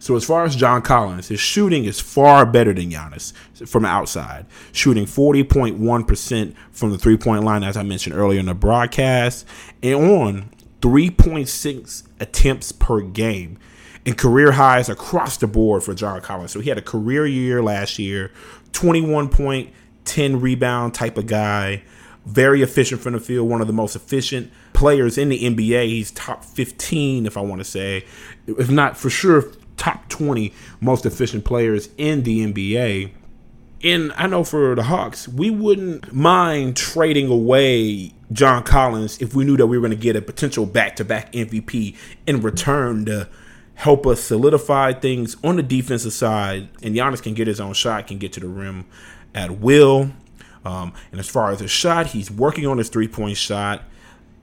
So 0.00 0.16
as 0.16 0.24
far 0.24 0.44
as 0.44 0.54
John 0.54 0.82
Collins, 0.82 1.28
his 1.28 1.40
shooting 1.40 1.84
is 1.86 1.98
far 1.98 2.44
better 2.44 2.74
than 2.74 2.90
Giannis 2.90 3.32
from 3.66 3.86
outside, 3.86 4.44
shooting 4.72 5.06
40.1% 5.06 6.54
from 6.72 6.90
the 6.90 6.98
three 6.98 7.16
point 7.16 7.44
line, 7.44 7.62
as 7.62 7.76
I 7.76 7.84
mentioned 7.84 8.14
earlier 8.14 8.40
in 8.40 8.46
the 8.46 8.54
broadcast, 8.54 9.46
and 9.82 9.94
on 9.94 10.50
3.6 10.82 12.02
attempts 12.20 12.70
per 12.72 13.00
game 13.00 13.58
and 14.04 14.18
career 14.18 14.52
highs 14.52 14.90
across 14.90 15.38
the 15.38 15.46
board 15.46 15.82
for 15.82 15.94
John 15.94 16.20
Collins. 16.20 16.50
So 16.50 16.60
he 16.60 16.68
had 16.68 16.76
a 16.76 16.82
career 16.82 17.26
year 17.26 17.62
last 17.62 17.98
year, 17.98 18.30
21 18.72 19.30
point, 19.30 19.72
10 20.04 20.40
rebound 20.40 20.94
type 20.94 21.18
of 21.18 21.26
guy, 21.26 21.82
very 22.26 22.62
efficient 22.62 23.00
from 23.00 23.12
the 23.12 23.20
field, 23.20 23.48
one 23.48 23.60
of 23.60 23.66
the 23.66 23.72
most 23.72 23.96
efficient 23.96 24.50
players 24.72 25.18
in 25.18 25.28
the 25.28 25.38
NBA. 25.38 25.86
He's 25.86 26.10
top 26.10 26.44
15, 26.44 27.26
if 27.26 27.36
I 27.36 27.40
want 27.40 27.60
to 27.60 27.64
say, 27.64 28.04
if 28.46 28.70
not 28.70 28.96
for 28.96 29.10
sure, 29.10 29.44
top 29.76 30.08
20 30.08 30.52
most 30.80 31.04
efficient 31.04 31.44
players 31.44 31.88
in 31.98 32.22
the 32.22 32.40
NBA. 32.40 33.12
And 33.82 34.12
I 34.16 34.26
know 34.26 34.44
for 34.44 34.74
the 34.74 34.84
Hawks, 34.84 35.28
we 35.28 35.50
wouldn't 35.50 36.12
mind 36.14 36.76
trading 36.76 37.28
away 37.28 38.14
John 38.32 38.62
Collins 38.62 39.20
if 39.20 39.34
we 39.34 39.44
knew 39.44 39.58
that 39.58 39.66
we 39.66 39.76
were 39.76 39.86
going 39.86 39.96
to 39.96 40.02
get 40.02 40.16
a 40.16 40.22
potential 40.22 40.64
back 40.64 40.96
to 40.96 41.04
back 41.04 41.32
MVP 41.32 41.94
in 42.26 42.40
return 42.40 43.04
to 43.04 43.28
help 43.74 44.06
us 44.06 44.22
solidify 44.22 44.92
things 44.94 45.36
on 45.44 45.56
the 45.56 45.62
defensive 45.62 46.14
side. 46.14 46.68
And 46.82 46.94
Giannis 46.94 47.22
can 47.22 47.34
get 47.34 47.46
his 47.46 47.60
own 47.60 47.74
shot, 47.74 48.06
can 48.06 48.18
get 48.18 48.32
to 48.34 48.40
the 48.40 48.48
rim 48.48 48.86
at 49.34 49.58
will. 49.58 50.10
Um, 50.64 50.92
and 51.10 51.20
as 51.20 51.28
far 51.28 51.50
as 51.50 51.60
his 51.60 51.70
shot, 51.70 52.08
he's 52.08 52.30
working 52.30 52.66
on 52.66 52.78
his 52.78 52.88
three 52.88 53.08
point 53.08 53.36
shot. 53.36 53.82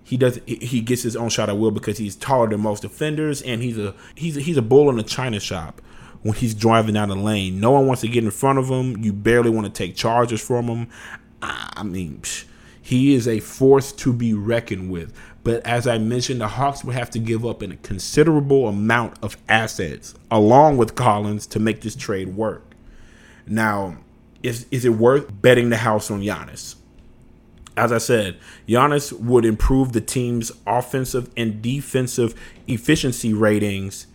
He 0.04 0.18
does 0.18 0.40
he 0.46 0.82
gets 0.82 1.04
his 1.04 1.16
own 1.16 1.30
shot 1.30 1.50
at 1.50 1.58
will 1.58 1.72
because 1.72 1.98
he's 1.98 2.16
taller 2.16 2.50
than 2.50 2.62
most 2.62 2.82
defenders, 2.82 3.42
and 3.42 3.62
he's 3.62 3.78
a 3.78 3.96
he's 4.16 4.38
a, 4.38 4.42
he's 4.42 4.58
a 4.58 4.62
bull 4.62 4.90
in 4.90 5.00
a 5.00 5.04
china 5.04 5.40
shop 5.40 5.82
when 6.22 6.36
he's 6.36 6.54
driving 6.54 6.94
down 6.94 7.10
the 7.10 7.16
lane. 7.16 7.60
No 7.60 7.72
one 7.72 7.88
wants 7.88 8.02
to 8.02 8.08
get 8.08 8.24
in 8.24 8.32
front 8.32 8.60
of 8.60 8.68
him. 8.68 9.04
You 9.04 9.14
barely 9.14 9.50
want 9.50 9.66
to 9.68 9.74
take 9.74 9.96
charges 9.96 10.42
from 10.42 10.68
him. 10.68 10.88
I 11.42 11.84
mean, 11.84 12.20
psh, 12.20 12.46
he 12.82 13.14
is 13.14 13.28
a 13.28 13.40
force 13.40 13.92
to 13.94 14.14
be 14.14 14.34
reckoned 14.34 14.92
with. 14.92 15.14
But 15.44 15.66
as 15.66 15.88
I 15.88 15.98
mentioned, 15.98 16.42
the 16.42 16.48
Hawks 16.48 16.84
would 16.84 16.96
have 16.96 17.10
to 17.12 17.20
give 17.20 17.46
up 17.46 17.62
a 17.62 17.76
considerable 17.78 18.68
amount 18.68 19.18
of 19.24 19.38
assets 19.50 20.14
along 20.30 20.78
with 20.78 20.96
Collins 20.96 21.48
to 21.48 21.60
make 21.60 21.82
this 21.82 21.96
trade 21.96 22.36
work. 22.36 22.76
Now, 23.48 23.98
is 24.44 24.66
is 24.72 24.86
it 24.86 24.90
worth 24.90 25.42
betting 25.42 25.70
the 25.70 25.78
house 25.78 26.12
on 26.12 26.22
Giannis? 26.22 26.76
As 27.78 27.92
I 27.92 28.00
said, 28.00 28.38
Giannis 28.68 29.14
would 29.14 29.46
improve 29.46 29.94
the 29.94 30.02
team's 30.02 30.52
offensive 30.68 31.30
and 31.38 31.62
defensive 31.62 32.40
efficiency 32.68 33.34
ratings 33.34 34.08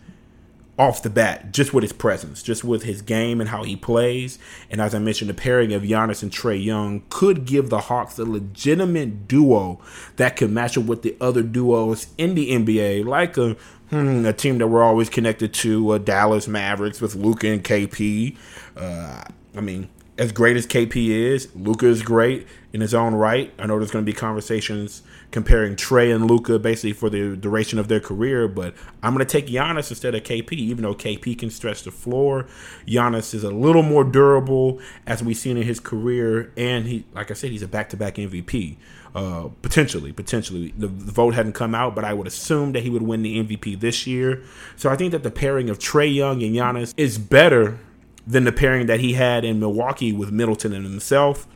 off 0.79 1.01
the 1.01 1.09
bat, 1.09 1.51
just 1.51 1.73
with 1.73 1.81
his 1.81 1.93
presence, 1.93 2.43
just 2.43 2.63
with 2.63 2.83
his 2.83 3.01
game 3.01 3.41
and 3.41 3.49
how 3.49 3.63
he 3.63 3.75
plays. 3.75 4.37
And 4.69 4.79
as 4.79 4.93
I 4.93 4.99
mentioned, 4.99 5.29
the 5.29 5.33
pairing 5.33 5.73
of 5.73 5.81
Giannis 5.81 6.21
and 6.21 6.31
Trae 6.31 6.63
Young 6.63 7.01
could 7.09 7.45
give 7.45 7.69
the 7.69 7.81
Hawks 7.81 8.19
a 8.19 8.25
legitimate 8.25 9.27
duo 9.27 9.81
that 10.17 10.37
could 10.37 10.51
match 10.51 10.77
up 10.77 10.85
with 10.85 11.01
the 11.01 11.17
other 11.19 11.41
duos 11.41 12.07
in 12.17 12.35
the 12.35 12.51
NBA, 12.51 13.05
like 13.05 13.37
a 13.37 13.55
hmm, 13.89 14.25
a 14.25 14.33
team 14.33 14.59
that 14.59 14.67
we're 14.67 14.83
always 14.83 15.09
connected 15.09 15.53
to, 15.55 15.91
uh, 15.91 15.97
Dallas 15.97 16.47
Mavericks 16.47 17.01
with 17.01 17.15
Luka 17.15 17.47
and 17.47 17.63
KP. 17.63 18.37
Uh, 18.75 19.23
I 19.55 19.61
mean, 19.61 19.89
as 20.17 20.31
great 20.31 20.57
as 20.57 20.65
KP 20.65 21.09
is, 21.09 21.47
Luka 21.55 21.85
is 21.85 22.01
great 22.01 22.47
in 22.73 22.81
his 22.81 22.93
own 22.93 23.13
right. 23.13 23.53
I 23.59 23.67
know 23.67 23.77
there's 23.77 23.91
going 23.91 24.03
to 24.03 24.11
be 24.11 24.15
conversations 24.15 25.03
comparing 25.31 25.75
Trae 25.75 26.13
and 26.13 26.29
Luka 26.29 26.57
basically 26.57 26.93
for 26.93 27.09
the 27.09 27.35
duration 27.35 27.77
of 27.77 27.87
their 27.87 27.99
career, 27.99 28.47
but 28.47 28.73
I'm 29.03 29.13
going 29.13 29.25
to 29.25 29.31
take 29.31 29.47
Giannis 29.47 29.89
instead 29.89 30.15
of 30.15 30.23
KP, 30.23 30.53
even 30.53 30.83
though 30.83 30.95
KP 30.95 31.37
can 31.37 31.49
stretch 31.51 31.83
the 31.83 31.91
floor. 31.91 32.47
Giannis 32.87 33.33
is 33.33 33.43
a 33.43 33.51
little 33.51 33.83
more 33.83 34.03
durable, 34.03 34.79
as 35.05 35.23
we've 35.23 35.37
seen 35.37 35.55
in 35.55 35.63
his 35.63 35.79
career, 35.79 36.51
and 36.57 36.87
he, 36.87 37.05
like 37.13 37.29
I 37.29 37.35
said, 37.35 37.51
he's 37.51 37.63
a 37.63 37.67
back-to-back 37.67 38.15
MVP. 38.15 38.77
Uh, 39.15 39.49
potentially, 39.63 40.11
potentially. 40.11 40.73
The, 40.77 40.87
the, 40.87 41.11
vote 41.11 41.33
hadn't 41.33 41.53
come 41.53 41.73
out, 41.73 41.95
but 41.95 42.05
I 42.05 42.13
would 42.13 42.27
assume 42.27 42.73
that 42.73 42.83
he 42.83 42.89
would 42.91 43.01
win 43.01 43.23
the 43.23 43.41
MVP 43.43 43.79
this 43.79 44.05
year. 44.05 44.43
So 44.75 44.91
I 44.91 44.95
think 44.95 45.11
that 45.11 45.23
the 45.23 45.31
pairing 45.31 45.71
of 45.71 45.79
Trae 45.79 46.13
Young 46.13 46.43
and 46.43 46.55
Giannis 46.55 46.93
is 46.97 47.17
better 47.17 47.79
than 48.27 48.43
the 48.43 48.51
pairing 48.51 48.85
that 48.87 48.99
he 48.99 49.13
had 49.13 49.43
in 49.43 49.59
Milwaukee 49.59 50.11
with 50.11 50.31
Middleton 50.31 50.73
and 50.73 50.85
himself 50.85 51.47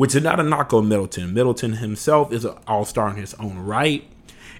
which 0.00 0.14
is 0.14 0.22
not 0.22 0.40
a 0.40 0.42
knock 0.42 0.72
on 0.72 0.88
Middleton. 0.88 1.34
Middleton 1.34 1.74
himself 1.74 2.32
is 2.32 2.46
an 2.46 2.56
all 2.66 2.86
star 2.86 3.10
in 3.10 3.16
his 3.16 3.34
own 3.34 3.58
right 3.58 4.10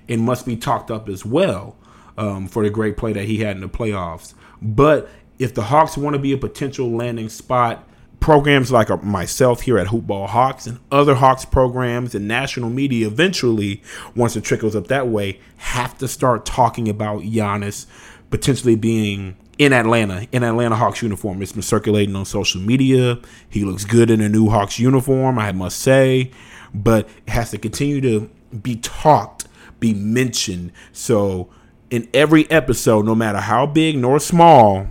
and 0.06 0.20
must 0.20 0.44
be 0.44 0.54
talked 0.54 0.90
up 0.90 1.08
as 1.08 1.24
well 1.24 1.76
um, 2.18 2.46
for 2.46 2.62
the 2.62 2.68
great 2.68 2.98
play 2.98 3.14
that 3.14 3.24
he 3.24 3.38
had 3.38 3.56
in 3.56 3.62
the 3.62 3.68
playoffs. 3.68 4.34
But 4.60 5.08
if 5.38 5.54
the 5.54 5.62
Hawks 5.62 5.96
want 5.96 6.12
to 6.12 6.18
be 6.18 6.32
a 6.32 6.36
potential 6.36 6.90
landing 6.90 7.30
spot, 7.30 7.88
programs 8.20 8.70
like 8.70 9.02
myself 9.02 9.62
here 9.62 9.78
at 9.78 9.86
Hoopball 9.86 10.28
Hawks 10.28 10.66
and 10.66 10.78
other 10.92 11.14
Hawks 11.14 11.46
programs 11.46 12.14
and 12.14 12.28
national 12.28 12.68
media 12.68 13.06
eventually, 13.06 13.82
once 14.14 14.36
it 14.36 14.44
trickles 14.44 14.76
up 14.76 14.88
that 14.88 15.08
way, 15.08 15.40
have 15.56 15.96
to 15.98 16.06
start 16.06 16.44
talking 16.44 16.86
about 16.86 17.22
Giannis 17.22 17.86
potentially 18.28 18.76
being 18.76 19.36
in 19.60 19.74
Atlanta, 19.74 20.26
in 20.32 20.42
Atlanta 20.42 20.74
Hawks 20.74 21.02
uniform. 21.02 21.42
It's 21.42 21.52
been 21.52 21.60
circulating 21.60 22.16
on 22.16 22.24
social 22.24 22.62
media. 22.62 23.18
He 23.50 23.62
looks 23.62 23.84
good 23.84 24.10
in 24.10 24.22
a 24.22 24.28
new 24.28 24.48
Hawks 24.48 24.78
uniform, 24.78 25.38
I 25.38 25.52
must 25.52 25.80
say, 25.80 26.30
but 26.72 27.06
it 27.26 27.30
has 27.30 27.50
to 27.50 27.58
continue 27.58 28.00
to 28.00 28.30
be 28.56 28.76
talked, 28.76 29.46
be 29.78 29.92
mentioned. 29.92 30.72
So 30.92 31.50
in 31.90 32.08
every 32.14 32.50
episode, 32.50 33.04
no 33.04 33.14
matter 33.14 33.38
how 33.38 33.66
big 33.66 33.98
nor 33.98 34.18
small, 34.18 34.86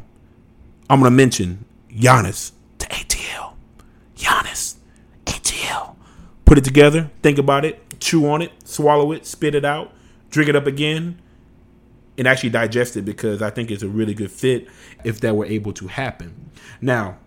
I'm 0.87 0.99
gonna 0.99 1.09
mention 1.09 1.65
Giannis 1.91 2.51
to 2.77 2.85
ATL. 2.89 3.55
Giannis, 4.15 4.75
ATL. 5.25 5.95
Put 6.45 6.59
it 6.59 6.63
together, 6.63 7.09
think 7.23 7.39
about 7.39 7.65
it, 7.65 7.99
chew 7.99 8.29
on 8.29 8.43
it, 8.43 8.51
swallow 8.65 9.13
it, 9.13 9.25
spit 9.25 9.55
it 9.55 9.65
out, 9.65 9.91
drink 10.29 10.47
it 10.47 10.55
up 10.55 10.67
again 10.67 11.19
and 12.19 12.27
actually 12.27 12.51
digest 12.51 12.95
it 12.97 13.05
because 13.05 13.41
I 13.41 13.49
think 13.49 13.71
it's 13.71 13.81
a 13.81 13.87
really 13.87 14.13
good 14.13 14.29
fit 14.31 14.67
if 15.03 15.21
that 15.21 15.35
were 15.35 15.45
able 15.45 15.73
to 15.73 15.87
happen. 15.87 16.51
Now, 16.81 17.17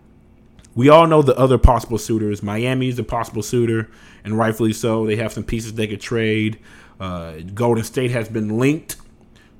we 0.75 0.87
all 0.87 1.07
know 1.07 1.21
the 1.21 1.35
other 1.37 1.57
possible 1.57 1.97
suitors. 1.97 2.41
Miami 2.41 2.87
is 2.87 2.97
a 2.97 3.03
possible 3.03 3.43
suitor, 3.43 3.89
and 4.23 4.37
rightfully 4.37 4.71
so. 4.73 5.05
They 5.05 5.17
have 5.17 5.33
some 5.33 5.43
pieces 5.43 5.73
they 5.73 5.87
could 5.87 5.99
trade. 6.01 6.59
Uh, 6.99 7.33
Golden 7.53 7.83
State 7.83 8.11
has 8.11 8.29
been 8.29 8.57
linked 8.57 8.95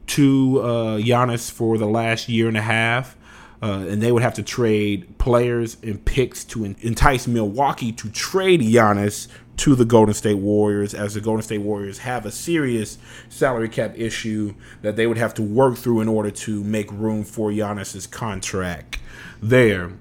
to 0.06 0.60
uh, 0.62 0.98
Giannis 1.00 1.52
for 1.52 1.78
the 1.78 1.88
last 1.88 2.30
year 2.30 2.48
and 2.48 2.58
a 2.58 2.62
half. 2.62 3.18
uh, 3.63 3.86
and 3.88 4.02
they 4.02 4.12
would 4.12 4.22
have 4.22 4.34
to 4.34 4.44
trade 4.44 5.18
players 5.20 5.78
and 5.82 6.04
picks 6.04 6.44
to 6.44 6.66
entice 6.66 7.28
Milwaukee 7.28 7.94
to 7.94 8.10
trade 8.10 8.60
Giannis 8.60 9.30
to 9.57 9.75
the 9.75 9.86
Golden 9.86 10.13
State 10.13 10.39
Warriors, 10.39 10.93
as 10.93 11.13
the 11.13 11.22
Golden 11.22 11.43
State 11.43 11.60
Warriors 11.60 12.00
have 12.00 12.25
a 12.25 12.31
serious 12.31 12.98
salary 13.29 13.69
cap 13.69 13.93
issue 13.95 14.55
that 14.81 14.95
they 14.95 15.07
would 15.07 15.17
have 15.17 15.33
to 15.36 15.41
work 15.41 15.77
through 15.77 16.01
in 16.01 16.07
order 16.07 16.31
to 16.31 16.63
make 16.63 16.91
room 16.91 17.24
for 17.24 17.50
Giannis's 17.51 18.07
contract 18.07 19.00
there. 19.41 19.91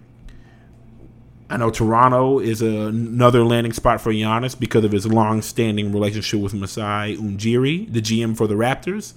I 1.50 1.59
know 1.59 1.71
Toronto 1.71 2.38
is 2.38 2.62
a, 2.62 2.87
another 2.87 3.44
landing 3.44 3.75
spot 3.75 4.00
for 4.00 4.11
Giannis 4.11 4.59
because 4.59 4.85
of 4.85 4.92
his 4.92 5.06
long-standing 5.06 5.92
relationship 5.92 6.40
with 6.40 6.54
Masai 6.54 7.16
Ujiri, 7.18 7.92
the 7.92 8.00
GM 8.00 8.35
for 8.35 8.47
the 8.47 8.54
Raptors. 8.54 9.12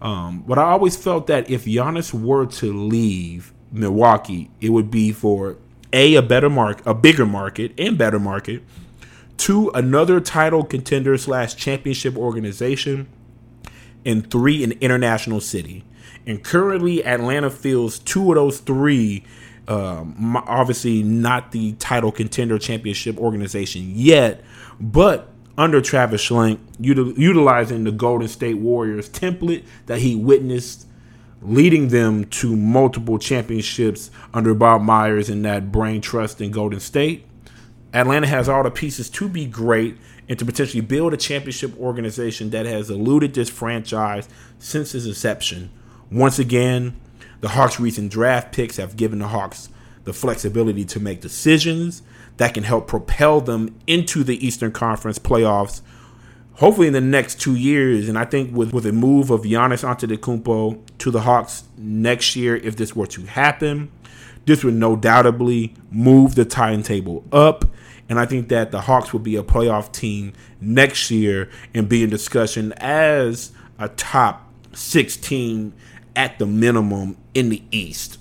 Um, 0.00 0.42
but 0.46 0.58
I 0.58 0.62
always 0.62 0.96
felt 0.96 1.28
that 1.28 1.48
if 1.48 1.66
Giannis 1.66 2.12
were 2.12 2.46
to 2.46 2.72
leave 2.72 3.52
Milwaukee, 3.70 4.50
it 4.60 4.70
would 4.70 4.90
be 4.90 5.12
for 5.12 5.56
a 5.92 6.16
a 6.16 6.22
better 6.22 6.50
mark, 6.50 6.84
a 6.86 6.94
bigger 6.94 7.26
market 7.26 7.72
and 7.78 7.96
better 7.96 8.18
market. 8.18 8.62
Two, 9.38 9.70
another 9.70 10.20
title 10.20 10.62
contender 10.64 11.16
slash 11.16 11.56
championship 11.56 12.16
organization, 12.16 13.08
and 14.04 14.30
three, 14.30 14.62
an 14.62 14.72
international 14.80 15.40
city. 15.40 15.84
And 16.26 16.44
currently, 16.44 17.02
Atlanta 17.02 17.48
feels 17.48 17.98
two 17.98 18.30
of 18.30 18.36
those 18.36 18.60
three 18.60 19.24
um, 19.68 20.34
obviously 20.46 21.02
not 21.02 21.52
the 21.52 21.72
title 21.74 22.10
contender 22.10 22.58
championship 22.58 23.18
organization 23.18 23.92
yet, 23.94 24.42
but 24.80 25.28
under 25.58 25.80
Travis 25.82 26.26
Schlenk, 26.26 26.58
util- 26.80 27.16
utilizing 27.18 27.84
the 27.84 27.92
Golden 27.92 28.28
State 28.28 28.54
Warriors 28.54 29.10
template 29.10 29.64
that 29.86 29.98
he 29.98 30.16
witnessed, 30.16 30.86
leading 31.42 31.88
them 31.88 32.24
to 32.24 32.56
multiple 32.56 33.18
championships 33.18 34.10
under 34.32 34.54
Bob 34.54 34.80
Myers 34.80 35.28
and 35.28 35.44
that 35.44 35.70
brain 35.70 36.00
trust 36.00 36.40
in 36.40 36.50
Golden 36.50 36.80
State. 36.80 37.26
Atlanta 37.94 38.26
has 38.26 38.48
all 38.48 38.62
the 38.62 38.70
pieces 38.70 39.08
to 39.10 39.28
be 39.28 39.46
great 39.46 39.96
and 40.28 40.38
to 40.38 40.44
potentially 40.44 40.82
build 40.82 41.14
a 41.14 41.16
championship 41.16 41.78
organization 41.78 42.50
that 42.50 42.66
has 42.66 42.90
eluded 42.90 43.34
this 43.34 43.48
franchise 43.48 44.28
since 44.58 44.94
its 44.94 45.06
inception. 45.06 45.70
Once 46.10 46.38
again, 46.38 46.98
the 47.40 47.48
Hawks' 47.48 47.80
recent 47.80 48.12
draft 48.12 48.52
picks 48.52 48.76
have 48.76 48.96
given 48.96 49.20
the 49.20 49.28
Hawks 49.28 49.68
the 50.04 50.12
flexibility 50.12 50.84
to 50.84 51.00
make 51.00 51.20
decisions 51.20 52.02
that 52.38 52.54
can 52.54 52.64
help 52.64 52.86
propel 52.86 53.40
them 53.40 53.74
into 53.86 54.24
the 54.24 54.44
Eastern 54.44 54.72
Conference 54.72 55.18
playoffs. 55.18 55.82
Hopefully 56.54 56.88
in 56.88 56.92
the 56.92 57.00
next 57.00 57.40
two 57.40 57.54
years, 57.54 58.08
and 58.08 58.18
I 58.18 58.24
think 58.24 58.54
with, 58.54 58.72
with 58.72 58.84
a 58.86 58.92
move 58.92 59.30
of 59.30 59.42
Giannis 59.42 59.84
Antetokounmpo 59.84 60.80
to 60.98 61.10
the 61.10 61.20
Hawks 61.20 61.64
next 61.76 62.36
year, 62.36 62.56
if 62.56 62.76
this 62.76 62.96
were 62.96 63.06
to 63.08 63.22
happen, 63.22 63.90
this 64.48 64.64
would 64.64 64.74
no 64.74 64.96
doubtably 64.96 65.76
move 65.90 66.34
the 66.34 66.44
timetable 66.44 67.22
up. 67.30 67.66
And 68.08 68.18
I 68.18 68.24
think 68.24 68.48
that 68.48 68.70
the 68.70 68.80
Hawks 68.80 69.12
will 69.12 69.20
be 69.20 69.36
a 69.36 69.42
playoff 69.42 69.92
team 69.92 70.32
next 70.60 71.10
year 71.10 71.50
and 71.74 71.86
be 71.88 72.02
in 72.02 72.08
discussion 72.08 72.72
as 72.78 73.52
a 73.78 73.90
top 73.90 74.50
six 74.72 75.16
team 75.16 75.74
at 76.16 76.38
the 76.38 76.46
minimum 76.46 77.18
in 77.34 77.50
the 77.50 77.62
East. 77.70 78.18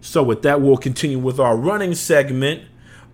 So, 0.00 0.22
with 0.22 0.40
that, 0.42 0.62
we'll 0.62 0.78
continue 0.78 1.18
with 1.18 1.38
our 1.38 1.54
running 1.54 1.94
segment 1.94 2.62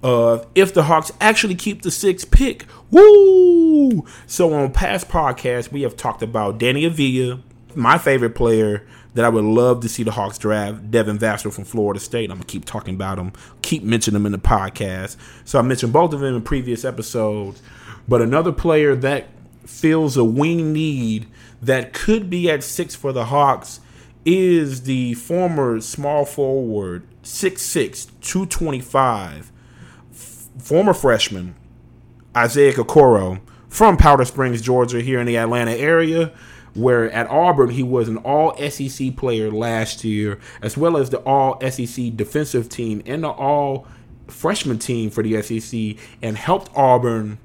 of 0.05 0.47
if 0.55 0.73
the 0.73 0.85
Hawks 0.85 1.11
actually 1.21 1.57
keep 1.57 1.83
the 1.83 1.91
sixth 1.91 2.31
pick. 2.31 2.65
Woo! 2.93 4.07
So, 4.29 4.55
on 4.55 4.71
past 4.71 5.09
podcasts, 5.09 5.73
we 5.73 5.83
have 5.83 5.97
talked 5.97 6.23
about 6.23 6.61
Deni 6.61 6.89
Avdija, 6.89 7.43
my 7.75 7.99
favorite 7.99 8.37
player 8.37 8.87
that 9.17 9.25
I 9.25 9.29
would 9.29 9.45
love 9.45 9.81
to 9.81 9.89
see 9.89 10.03
the 10.03 10.13
Hawks 10.13 10.39
draft, 10.39 10.91
Devin 10.91 11.19
Vassell 11.19 11.53
from 11.53 11.65
Florida 11.65 11.99
State. 11.99 12.31
I'm 12.31 12.39
to 12.39 12.45
keep 12.45 12.65
talking 12.65 12.95
about 12.95 13.19
him, 13.19 13.33
keep 13.63 13.83
mentioning 13.83 14.21
him 14.21 14.27
in 14.27 14.33
the 14.33 14.39
podcast. 14.39 15.17
So, 15.45 15.59
I 15.59 15.63
mentioned 15.63 15.93
both 15.93 16.13
of 16.13 16.21
them 16.21 16.37
in 16.37 16.43
previous 16.43 16.85
episodes. 16.85 17.63
But 18.07 18.23
another 18.23 18.53
player 18.53 18.95
that 18.95 19.27
fills 19.65 20.17
a 20.17 20.25
wing 20.25 20.73
need 20.73 21.27
that 21.61 21.93
could 21.93 22.31
be 22.31 22.51
at 22.51 22.63
six 22.63 22.95
for 22.95 23.13
the 23.13 23.27
Hawks 23.27 23.81
is 24.27 24.83
the 24.83 25.15
former 25.15 25.81
small 25.81 26.25
forward, 26.25 27.07
6'6, 27.23 28.09
225, 28.21 29.53
f- 30.13 30.49
former 30.59 30.93
freshman, 30.93 31.55
Isaiah 32.37 32.73
Okoro 32.75 33.41
from 33.69 33.97
Powder 33.97 34.25
Springs, 34.25 34.61
Georgia, 34.61 35.01
here 35.01 35.21
in 35.21 35.27
the 35.27 35.37
Atlanta 35.37 35.73
area. 35.73 36.33
Where 36.77 37.11
at 37.11 37.29
Auburn 37.31 37.71
he 37.71 37.83
was 37.83 38.09
an 38.09 38.19
all 38.19 38.57
SEC 38.69 39.17
player 39.17 39.51
last 39.51 40.05
year, 40.05 40.39
as 40.61 40.77
well 40.77 40.97
as 40.97 41.11
the 41.11 41.19
all 41.21 41.59
SEC 41.61 42.15
defensive 42.15 42.69
team 42.69 43.03
and 43.07 43.25
the 43.25 43.29
all 43.29 43.87
freshman 44.29 44.79
team 44.79 45.11
for 45.11 45.23
the 45.23 45.41
SEC, 45.41 45.97
and 46.23 46.37
helped 46.37 46.71
Auburn 46.77 47.39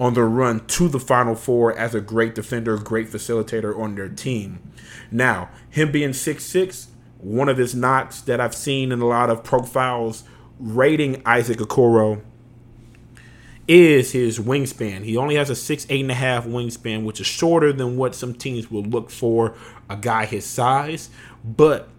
on 0.00 0.14
the 0.14 0.22
run 0.22 0.64
to 0.66 0.88
the 0.88 1.00
Final 1.00 1.34
Four 1.34 1.76
as 1.76 1.94
a 1.94 2.00
great 2.00 2.34
defender, 2.34 2.76
great 2.76 3.08
facilitator 3.08 3.78
on 3.78 3.94
their 3.94 4.08
team. 4.08 4.60
Now, 5.10 5.50
him 5.68 5.92
being 5.92 6.12
six 6.12 6.44
six, 6.44 6.88
one 7.18 7.48
of 7.48 7.58
his 7.58 7.74
knocks 7.74 8.20
that 8.22 8.40
I've 8.40 8.54
seen 8.54 8.92
in 8.92 9.00
a 9.00 9.06
lot 9.06 9.28
of 9.28 9.44
profiles 9.44 10.24
rating 10.58 11.22
Isaac 11.26 11.58
Okoro 11.58 12.22
is 13.68 14.12
his 14.12 14.38
wingspan. 14.38 15.04
He 15.04 15.16
only 15.16 15.34
has 15.36 15.50
a 15.50 15.54
six, 15.54 15.86
eight 15.90 16.00
and 16.00 16.10
a 16.10 16.14
half 16.14 16.46
wingspan, 16.46 17.04
which 17.04 17.20
is 17.20 17.26
shorter 17.26 17.72
than 17.72 17.96
what 17.96 18.14
some 18.14 18.34
teams 18.34 18.70
will 18.70 18.82
look 18.82 19.10
for 19.10 19.54
a 19.90 19.96
guy 19.96 20.24
his 20.24 20.46
size, 20.46 21.10
but 21.44 21.90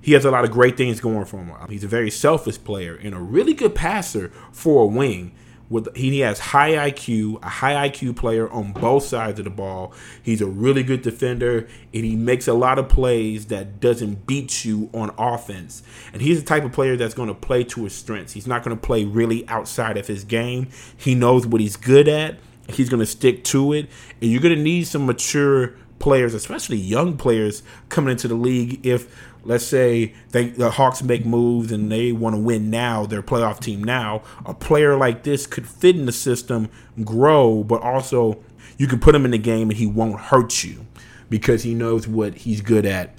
he 0.00 0.12
has 0.14 0.24
a 0.24 0.30
lot 0.30 0.44
of 0.44 0.50
great 0.50 0.76
things 0.76 1.00
going 1.00 1.26
for 1.26 1.36
him. 1.36 1.52
He's 1.68 1.84
a 1.84 1.88
very 1.88 2.10
selfish 2.10 2.62
player 2.62 2.94
and 2.96 3.14
a 3.14 3.18
really 3.18 3.52
good 3.52 3.74
passer 3.74 4.32
for 4.52 4.84
a 4.84 4.86
wing 4.86 5.32
with 5.70 5.94
he 5.96 6.20
has 6.20 6.38
high 6.38 6.90
IQ, 6.90 7.42
a 7.42 7.48
high 7.48 7.88
IQ 7.88 8.16
player 8.16 8.50
on 8.50 8.72
both 8.72 9.04
sides 9.04 9.38
of 9.38 9.44
the 9.44 9.50
ball. 9.50 9.92
He's 10.22 10.40
a 10.40 10.46
really 10.46 10.82
good 10.82 11.02
defender 11.02 11.68
and 11.92 12.04
he 12.04 12.16
makes 12.16 12.48
a 12.48 12.54
lot 12.54 12.78
of 12.78 12.88
plays 12.88 13.46
that 13.46 13.80
doesn't 13.80 14.26
beat 14.26 14.64
you 14.64 14.90
on 14.94 15.10
offense. 15.18 15.82
And 16.12 16.22
he's 16.22 16.40
the 16.40 16.46
type 16.46 16.64
of 16.64 16.72
player 16.72 16.96
that's 16.96 17.14
going 17.14 17.28
to 17.28 17.34
play 17.34 17.64
to 17.64 17.84
his 17.84 17.94
strengths. 17.94 18.32
He's 18.32 18.46
not 18.46 18.64
going 18.64 18.76
to 18.76 18.80
play 18.80 19.04
really 19.04 19.46
outside 19.48 19.96
of 19.96 20.06
his 20.06 20.24
game. 20.24 20.68
He 20.96 21.14
knows 21.14 21.46
what 21.46 21.60
he's 21.60 21.76
good 21.76 22.08
at. 22.08 22.38
He's 22.68 22.88
going 22.88 23.00
to 23.00 23.06
stick 23.06 23.44
to 23.44 23.72
it. 23.72 23.88
And 24.20 24.30
you're 24.30 24.42
going 24.42 24.56
to 24.56 24.62
need 24.62 24.86
some 24.86 25.06
mature 25.06 25.74
players, 25.98 26.34
especially 26.34 26.76
young 26.76 27.16
players 27.16 27.62
coming 27.88 28.12
into 28.12 28.28
the 28.28 28.34
league 28.34 28.84
if 28.86 29.14
let's 29.44 29.64
say 29.64 30.14
they, 30.30 30.48
the 30.48 30.70
Hawks 30.70 31.02
make 31.02 31.24
moves 31.24 31.72
and 31.72 31.90
they 31.90 32.12
want 32.12 32.34
to 32.34 32.40
win 32.40 32.70
now, 32.70 33.06
their 33.06 33.22
playoff 33.22 33.60
team 33.60 33.82
now, 33.82 34.22
a 34.44 34.52
player 34.52 34.96
like 34.96 35.22
this 35.22 35.46
could 35.46 35.66
fit 35.66 35.96
in 35.96 36.06
the 36.06 36.12
system, 36.12 36.68
grow, 37.04 37.64
but 37.64 37.80
also 37.80 38.42
you 38.76 38.86
can 38.86 39.00
put 39.00 39.14
him 39.14 39.24
in 39.24 39.30
the 39.30 39.38
game 39.38 39.70
and 39.70 39.78
he 39.78 39.86
won't 39.86 40.20
hurt 40.20 40.64
you 40.64 40.86
because 41.30 41.62
he 41.62 41.74
knows 41.74 42.06
what 42.06 42.34
he's 42.34 42.60
good 42.60 42.84
at 42.84 43.14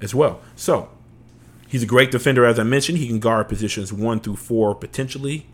as 0.00 0.14
well. 0.14 0.40
So 0.56 0.88
he's 1.68 1.82
a 1.82 1.86
great 1.86 2.10
defender, 2.10 2.44
as 2.44 2.58
I 2.58 2.62
mentioned. 2.62 2.98
He 2.98 3.08
can 3.08 3.18
guard 3.18 3.48
positions 3.48 3.92
one 3.92 4.20
through 4.20 4.36
four 4.36 4.74
potentially. 4.74 5.46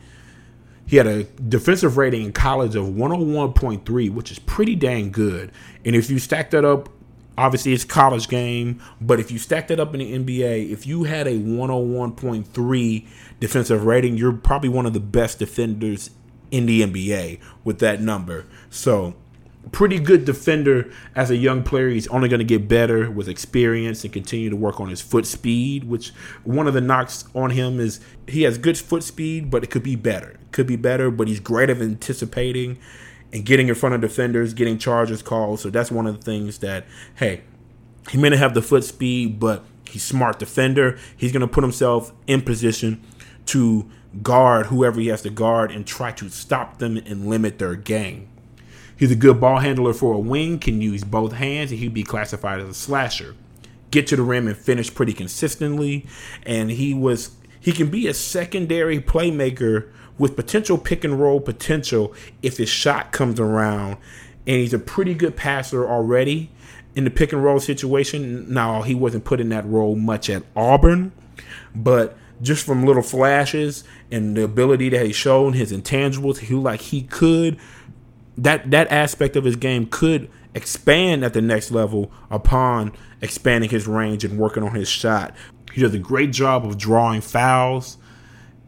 He 0.87 0.97
had 0.97 1.07
a 1.07 1.25
defensive 1.25 1.97
rating 1.97 2.23
in 2.23 2.33
college 2.33 2.77
of 2.77 2.87
101.3, 2.87 4.11
which 4.11 4.31
is 4.31 4.39
pretty 4.39 4.77
dang 4.77 5.11
good. 5.11 5.51
And 5.85 5.97
if 5.97 6.11
you 6.11 6.19
stack 6.19 6.51
that 6.51 6.65
up 6.65 6.89
Obviously, 7.39 7.75
it's 7.75 7.85
college 7.85 8.29
game, 8.29 8.81
but 8.99 9.21
if 9.21 9.31
you 9.31 9.39
stack 9.39 9.69
that 9.69 9.79
up 9.79 9.95
in 9.95 10.01
the 10.01 10.41
NBA, 10.41 10.71
if 10.71 10.87
you 10.87 11.05
had 11.05 11.27
a 11.27 11.39
101.3 11.39 13.07
defensive 13.41 13.85
rating, 13.85 14.17
you're 14.17 14.33
probably 14.33 14.71
one 14.71 14.87
of 14.87 14.95
the 14.95 15.01
best 15.01 15.39
defenders 15.39 16.11
in 16.51 16.65
the 16.65 16.81
NBA 16.81 17.41
with 17.63 17.79
that 17.81 18.01
number. 18.01 18.47
So, 18.71 19.15
pretty 19.73 19.99
good 19.99 20.25
defender 20.25 20.91
as 21.15 21.31
a 21.31 21.37
young 21.37 21.63
player. 21.63 21.89
He's 21.89 22.07
only 22.09 22.29
going 22.29 22.39
to 22.39 22.45
get 22.45 22.69
better 22.69 23.11
with 23.11 23.29
experience 23.29 24.05
and 24.05 24.13
continue 24.13 24.51
to 24.51 24.57
work 24.57 24.81
on 24.81 24.89
his 24.89 25.01
foot 25.01 25.27
speed, 25.27 25.85
which 25.85 26.11
one 26.45 26.67
of 26.67 26.75
the 26.75 26.81
knocks 26.81 27.25
on 27.35 27.51
him 27.51 27.81
is 27.81 28.01
he 28.27 28.43
has 28.43 28.59
good 28.59 28.79
foot 28.79 29.03
speed, 29.03 29.51
but 29.51 29.65
it 29.65 29.71
could 29.71 29.83
be 29.83 29.97
better. 29.97 30.39
Could 30.53 30.67
be 30.67 30.77
better, 30.77 31.11
but 31.11 31.29
he's 31.29 31.41
great 31.41 31.71
at 31.71 31.81
anticipating 31.83 32.79
and 33.33 33.45
getting 33.45 33.69
in 33.69 33.75
front 33.75 33.95
of 33.95 34.01
defenders, 34.01 34.55
getting 34.55 34.79
charges 34.79 35.23
called. 35.23 35.61
So 35.61 35.71
that's 35.71 35.91
one 35.91 36.07
of 36.07 36.17
the 36.17 36.23
things 36.23 36.59
that, 36.59 36.87
hey, 37.17 37.43
he 38.11 38.19
may 38.19 38.29
not 38.29 38.39
have 38.39 38.55
the 38.55 38.63
foot 38.63 38.85
speed, 38.85 39.41
but 39.41 39.65
he's 39.89 40.05
smart 40.05 40.39
defender. 40.39 40.99
He's 41.17 41.33
going 41.33 41.41
to 41.41 41.49
put 41.49 41.65
himself 41.65 42.13
in 42.27 42.43
position 42.43 43.03
to 43.47 43.91
guard 44.23 44.67
whoever 44.67 45.01
he 45.01 45.09
has 45.09 45.23
to 45.23 45.31
guard 45.31 45.71
and 45.71 45.87
try 45.87 46.13
to 46.13 46.29
stop 46.29 46.79
them 46.79 46.97
and 46.97 47.27
limit 47.27 47.59
their 47.59 47.75
game. 47.75 48.29
He's 48.97 49.11
a 49.11 49.17
good 49.17 49.41
ball 49.41 49.59
handler 49.59 49.93
for 49.93 50.15
a 50.15 50.19
wing, 50.19 50.59
can 50.59 50.81
use 50.81 51.05
both 51.05 51.33
hands, 51.33 51.71
and 51.71 51.81
he'd 51.81 51.93
be 51.93 52.03
classified 52.03 52.61
as 52.61 52.69
a 52.69 52.75
slasher. 52.75 53.35
Get 53.91 54.07
to 54.09 54.17
the 54.17 54.23
rim 54.23 54.49
and 54.49 54.57
finish 54.57 54.93
pretty 54.93 55.13
consistently, 55.13 56.07
and 56.45 56.71
he 56.71 56.95
was 56.95 57.37
he 57.61 57.73
can 57.73 57.89
be 57.89 58.07
a 58.07 58.15
secondary 58.15 59.01
playmaker 59.01 59.91
with 60.19 60.37
potential 60.37 60.79
pick 60.79 61.05
and 61.05 61.21
roll 61.21 61.41
potential 61.41 62.15
if 62.43 62.57
his 62.57 62.69
shot 62.69 63.13
comes 63.13 63.39
around. 63.39 63.99
And 64.47 64.57
he's 64.57 64.73
a 64.73 64.79
pretty 64.79 65.15
good 65.15 65.37
passer 65.37 65.89
already 65.89 66.51
in 66.95 67.05
the 67.05 67.11
pick 67.11 67.33
and 67.33 67.43
roll 67.43 67.59
situation. 67.61 68.53
Now, 68.53 68.83
he 68.83 68.95
wasn't 68.95 69.25
put 69.25 69.41
in 69.41 69.49
that 69.51 69.67
role 69.67 69.97
much 69.97 70.31
at 70.31 70.45
Auburn, 70.55 71.13
but 71.75 72.17
just 72.41 72.65
from 72.65 72.85
little 72.85 73.03
flashes 73.03 73.83
and 74.11 74.37
the 74.37 74.45
ability 74.45 74.91
that 74.91 75.05
he's 75.05 75.17
shown, 75.17 75.53
his 75.55 75.73
intangibles, 75.73 76.39
he 76.39 76.55
like 76.55 76.81
he 76.81 77.03
could 77.03 77.59
that 78.39 78.71
that 78.71 78.91
aspect 78.91 79.37
of 79.37 79.45
his 79.45 79.57
game 79.57 79.87
could 79.87 80.31
expand 80.55 81.25
at 81.25 81.33
the 81.33 81.43
next 81.43 81.71
level 81.71 82.11
upon 82.31 82.93
expanding 83.21 83.71
his 83.71 83.87
range 83.87 84.25
and 84.25 84.39
working 84.39 84.63
on 84.63 84.75
his 84.75 84.89
shot. 84.89 85.35
He 85.73 85.83
does 85.83 85.95
a 85.95 85.99
great 85.99 86.33
job 86.33 86.65
of 86.65 86.79
drawing 86.79 87.21
fouls, 87.21 87.99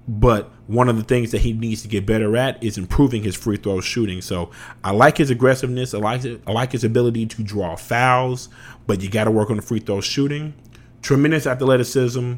but 0.06 0.50
one 0.66 0.88
of 0.88 0.96
the 0.96 1.02
things 1.02 1.30
that 1.30 1.40
he 1.40 1.52
needs 1.54 1.82
to 1.82 1.88
get 1.88 2.04
better 2.04 2.36
at 2.36 2.62
is 2.62 2.76
improving 2.76 3.22
his 3.22 3.34
free 3.34 3.56
throw 3.56 3.80
shooting. 3.80 4.20
So 4.20 4.50
I 4.84 4.90
like 4.90 5.16
his 5.16 5.30
aggressiveness. 5.30 5.94
I 5.94 5.98
like. 5.98 6.24
I 6.46 6.52
like 6.52 6.72
his 6.72 6.84
ability 6.84 7.26
to 7.26 7.42
draw 7.42 7.76
fouls, 7.76 8.48
but 8.86 9.00
you 9.00 9.10
got 9.10 9.24
to 9.24 9.30
work 9.30 9.50
on 9.50 9.56
the 9.56 9.62
free 9.62 9.80
throw 9.80 10.00
shooting. 10.00 10.54
Tremendous 11.02 11.46
athleticism. 11.46 12.34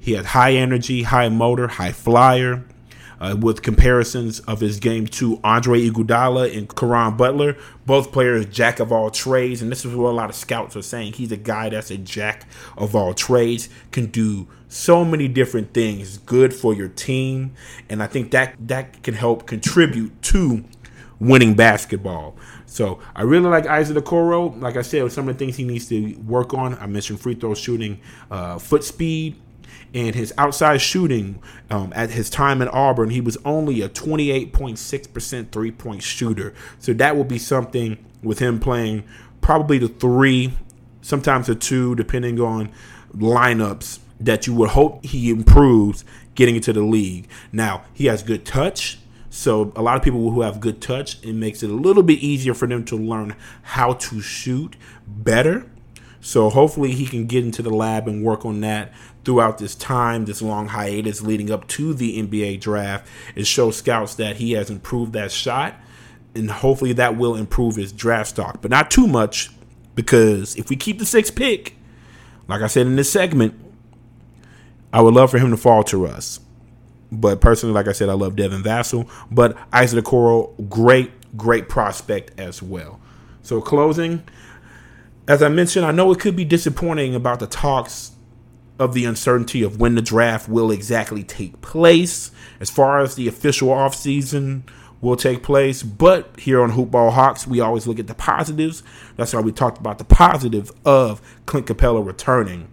He 0.00 0.12
has 0.12 0.26
high 0.26 0.54
energy, 0.54 1.04
high 1.04 1.28
motor, 1.28 1.68
high 1.68 1.92
flyer 1.92 2.64
uh, 3.22 3.36
with 3.36 3.62
comparisons 3.62 4.40
of 4.40 4.58
his 4.58 4.80
game 4.80 5.06
to 5.06 5.40
Andre 5.44 5.88
Iguodala 5.88 6.56
and 6.56 6.74
Caron 6.74 7.16
Butler, 7.16 7.56
both 7.86 8.10
players 8.10 8.46
jack 8.46 8.80
of 8.80 8.90
all 8.90 9.10
trades, 9.10 9.62
and 9.62 9.70
this 9.70 9.84
is 9.84 9.94
what 9.94 10.10
a 10.10 10.16
lot 10.16 10.28
of 10.28 10.34
scouts 10.34 10.76
are 10.76 10.82
saying. 10.82 11.12
He's 11.12 11.30
a 11.30 11.36
guy 11.36 11.68
that's 11.68 11.92
a 11.92 11.96
jack 11.96 12.48
of 12.76 12.96
all 12.96 13.14
trades, 13.14 13.68
can 13.92 14.06
do 14.06 14.48
so 14.66 15.04
many 15.04 15.28
different 15.28 15.72
things, 15.72 16.18
good 16.18 16.52
for 16.52 16.74
your 16.74 16.88
team, 16.88 17.54
and 17.88 18.02
I 18.02 18.08
think 18.08 18.32
that 18.32 18.56
that 18.66 19.04
can 19.04 19.14
help 19.14 19.46
contribute 19.46 20.20
to 20.22 20.64
winning 21.20 21.54
basketball. 21.54 22.34
So 22.66 22.98
I 23.14 23.22
really 23.22 23.48
like 23.48 23.66
Isaac 23.66 23.96
Okoro. 23.98 24.60
Like 24.60 24.76
I 24.76 24.82
said, 24.82 25.12
some 25.12 25.28
of 25.28 25.38
the 25.38 25.38
things 25.38 25.56
he 25.56 25.62
needs 25.64 25.86
to 25.90 26.16
work 26.26 26.54
on. 26.54 26.76
I 26.78 26.86
mentioned 26.86 27.20
free 27.20 27.34
throw 27.34 27.54
shooting, 27.54 28.00
uh, 28.30 28.58
foot 28.58 28.82
speed, 28.82 29.40
and 29.94 30.14
his 30.14 30.32
outside 30.38 30.80
shooting 30.80 31.42
um, 31.70 31.92
at 31.94 32.10
his 32.10 32.30
time 32.30 32.62
in 32.62 32.68
Auburn, 32.68 33.10
he 33.10 33.20
was 33.20 33.36
only 33.44 33.82
a 33.82 33.88
28.6% 33.88 35.50
three 35.50 35.70
point 35.70 36.02
shooter. 36.02 36.54
So 36.78 36.92
that 36.94 37.16
will 37.16 37.24
be 37.24 37.38
something 37.38 38.04
with 38.22 38.38
him 38.38 38.60
playing 38.60 39.04
probably 39.40 39.78
the 39.78 39.88
three, 39.88 40.52
sometimes 41.02 41.48
the 41.48 41.54
two, 41.54 41.94
depending 41.94 42.40
on 42.40 42.70
lineups 43.14 43.98
that 44.20 44.46
you 44.46 44.54
would 44.54 44.70
hope 44.70 45.04
he 45.04 45.30
improves 45.30 46.04
getting 46.34 46.56
into 46.56 46.72
the 46.72 46.82
league. 46.82 47.28
Now, 47.50 47.84
he 47.92 48.06
has 48.06 48.22
good 48.22 48.44
touch. 48.44 48.98
So 49.28 49.72
a 49.76 49.82
lot 49.82 49.96
of 49.96 50.02
people 50.02 50.30
who 50.30 50.42
have 50.42 50.60
good 50.60 50.80
touch, 50.80 51.22
it 51.22 51.34
makes 51.34 51.62
it 51.62 51.70
a 51.70 51.74
little 51.74 52.02
bit 52.02 52.18
easier 52.20 52.54
for 52.54 52.68
them 52.68 52.84
to 52.86 52.96
learn 52.96 53.34
how 53.62 53.94
to 53.94 54.20
shoot 54.20 54.76
better. 55.06 55.66
So 56.20 56.50
hopefully 56.50 56.92
he 56.92 57.06
can 57.06 57.26
get 57.26 57.44
into 57.44 57.62
the 57.62 57.70
lab 57.70 58.06
and 58.06 58.22
work 58.22 58.44
on 58.44 58.60
that 58.60 58.92
throughout 59.24 59.58
this 59.58 59.74
time, 59.74 60.24
this 60.24 60.42
long 60.42 60.68
hiatus 60.68 61.22
leading 61.22 61.50
up 61.50 61.68
to 61.68 61.94
the 61.94 62.22
NBA 62.22 62.60
draft, 62.60 63.06
it 63.34 63.46
shows 63.46 63.76
scouts 63.76 64.14
that 64.16 64.36
he 64.36 64.52
has 64.52 64.70
improved 64.70 65.12
that 65.12 65.30
shot, 65.30 65.74
and 66.34 66.50
hopefully 66.50 66.92
that 66.94 67.16
will 67.16 67.36
improve 67.36 67.76
his 67.76 67.92
draft 67.92 68.30
stock, 68.30 68.60
but 68.60 68.70
not 68.70 68.90
too 68.90 69.06
much 69.06 69.50
because 69.94 70.56
if 70.56 70.70
we 70.70 70.76
keep 70.76 70.98
the 70.98 71.06
sixth 71.06 71.34
pick, 71.34 71.76
like 72.48 72.62
I 72.62 72.66
said 72.66 72.86
in 72.86 72.96
this 72.96 73.12
segment, 73.12 73.54
I 74.92 75.00
would 75.00 75.14
love 75.14 75.30
for 75.30 75.38
him 75.38 75.50
to 75.50 75.56
fall 75.56 75.84
to 75.84 76.06
us. 76.06 76.40
But 77.10 77.40
personally, 77.40 77.74
like 77.74 77.88
I 77.88 77.92
said, 77.92 78.08
I 78.08 78.14
love 78.14 78.36
Devin 78.36 78.62
Vassell, 78.62 79.08
but 79.30 79.56
Isaac 79.72 80.04
Okoro, 80.04 80.68
great, 80.68 81.10
great 81.36 81.68
prospect 81.68 82.38
as 82.40 82.62
well. 82.62 83.00
So 83.42 83.60
closing, 83.60 84.22
as 85.28 85.42
I 85.42 85.48
mentioned, 85.48 85.84
I 85.84 85.92
know 85.92 86.10
it 86.10 86.20
could 86.20 86.36
be 86.36 86.44
disappointing 86.44 87.14
about 87.14 87.38
the 87.38 87.46
talks 87.46 88.11
of 88.82 88.94
the 88.94 89.04
uncertainty 89.04 89.62
of 89.62 89.80
when 89.80 89.94
the 89.94 90.02
draft 90.02 90.48
will 90.48 90.70
exactly 90.70 91.22
take 91.22 91.60
place, 91.60 92.32
as 92.58 92.68
far 92.68 93.00
as 93.00 93.14
the 93.14 93.28
official 93.28 93.68
offseason 93.68 94.62
will 95.00 95.16
take 95.16 95.42
place. 95.42 95.82
But 95.82 96.38
here 96.38 96.60
on 96.60 96.72
Hoopball 96.72 97.12
Hawks, 97.12 97.46
we 97.46 97.60
always 97.60 97.86
look 97.86 97.98
at 97.98 98.08
the 98.08 98.14
positives. 98.14 98.82
That's 99.16 99.32
why 99.32 99.40
we 99.40 99.52
talked 99.52 99.78
about 99.78 99.98
the 99.98 100.04
positive 100.04 100.72
of 100.84 101.22
Clint 101.46 101.66
Capela 101.66 102.04
returning. 102.04 102.68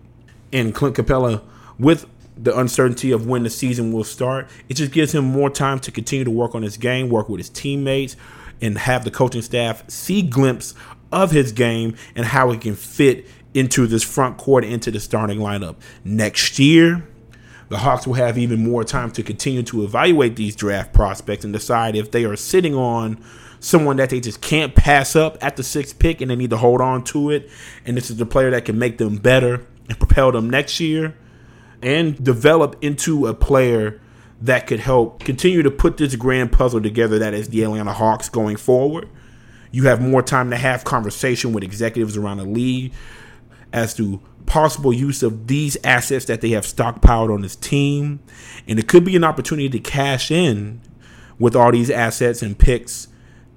And 0.52 0.74
Clint 0.74 0.96
Capela, 0.96 1.44
with 1.78 2.08
the 2.36 2.58
uncertainty 2.58 3.12
of 3.12 3.28
when 3.28 3.44
the 3.44 3.50
season 3.50 3.92
will 3.92 4.04
start, 4.04 4.50
it 4.68 4.76
just 4.76 4.92
gives 4.92 5.14
him 5.14 5.26
more 5.26 5.50
time 5.50 5.80
to 5.80 5.92
continue 5.92 6.26
to 6.26 6.32
work 6.32 6.56
on 6.56 6.64
his 6.64 6.78
game, 6.78 7.10
work 7.10 7.30
with 7.30 7.40
his 7.40 7.50
teammates, 7.50 8.16
and 8.62 8.78
have 8.78 9.04
the 9.04 9.12
coaching 9.12 9.42
staff 9.42 9.90
see 9.90 10.22
glimpse 10.22 10.74
of 11.12 11.32
his 11.32 11.52
game 11.52 11.96
and 12.16 12.26
how 12.26 12.52
it 12.52 12.62
can 12.62 12.76
fit 12.76 13.28
into 13.54 13.88
this 13.88 14.04
front 14.04 14.38
court, 14.38 14.64
into 14.64 14.92
the 14.92 15.00
starting 15.00 15.40
lineup. 15.40 15.76
Next 16.04 16.60
year, 16.60 17.08
the 17.70 17.78
Hawks 17.78 18.08
will 18.08 18.16
have 18.16 18.38
even 18.38 18.64
more 18.64 18.84
time 18.84 19.12
to 19.12 19.24
continue 19.24 19.64
to 19.64 19.84
evaluate 19.84 20.36
these 20.36 20.56
draft 20.56 20.94
prospects 20.94 21.44
and 21.44 21.54
decide 21.54 21.96
if 21.96 22.12
they 22.12 22.26
are 22.26 22.36
sitting 22.36 22.76
on 22.76 23.24
someone 23.60 23.98
that 23.98 24.10
they 24.10 24.20
just 24.20 24.42
can't 24.42 24.74
pass 24.74 25.16
up 25.16 25.38
at 25.42 25.56
the 25.56 25.64
sixth 25.64 26.00
pick 26.00 26.22
and 26.22 26.32
they 26.32 26.36
need 26.36 26.50
to 26.50 26.58
hold 26.58 26.82
on 26.82 27.04
to 27.04 27.30
it. 27.30 27.50
And 27.86 27.96
this 27.96 28.10
is 28.10 28.18
the 28.18 28.26
player 28.26 28.50
that 28.52 28.66
can 28.66 28.80
make 28.80 28.98
them 28.98 29.18
better 29.18 29.66
and 29.88 29.98
propel 29.98 30.32
them 30.32 30.50
next 30.50 30.80
year 30.80 31.16
and 31.82 32.22
develop 32.24 32.76
into 32.82 33.28
a 33.28 33.34
player 33.34 34.00
that 34.42 34.68
could 34.68 34.80
help 34.80 35.24
continue 35.24 35.62
to 35.62 35.72
put 35.72 35.98
this 35.98 36.16
grand 36.16 36.52
puzzle 36.52 36.82
together 36.82 37.20
that 37.20 37.34
is 37.34 37.50
the 37.50 37.64
Atlanta 37.64 37.94
Hawks 37.94 38.30
going 38.30 38.56
forward. 38.56 39.10
You 39.72 39.84
have 39.84 40.02
more 40.02 40.24
time 40.24 40.50
to 40.50 40.58
have 40.58 40.84
conversation 40.84 41.54
with 41.54 41.64
executives 41.64 42.18
around 42.18 42.38
the 42.38 42.46
league 42.46 42.94
as 43.74 43.94
to 43.96 44.22
possible 44.46 44.92
use 44.92 45.22
of 45.22 45.48
these 45.48 45.78
assets 45.84 46.26
that 46.26 46.42
they 46.42 46.50
have 46.50 46.66
stockpiled 46.66 47.34
on 47.34 47.42
this 47.42 47.56
team. 47.56 48.20
And 48.68 48.80
it 48.80 48.88
could 48.88 49.06
be 49.06 49.16
an 49.16 49.24
opportunity 49.24 49.70
to 49.70 49.80
cash 49.80 50.32
in 50.32 50.82
with 51.38 51.56
all 51.56 51.72
these 51.72 51.90
assets 51.90 52.42
and 52.42 52.58
picks 52.58 53.08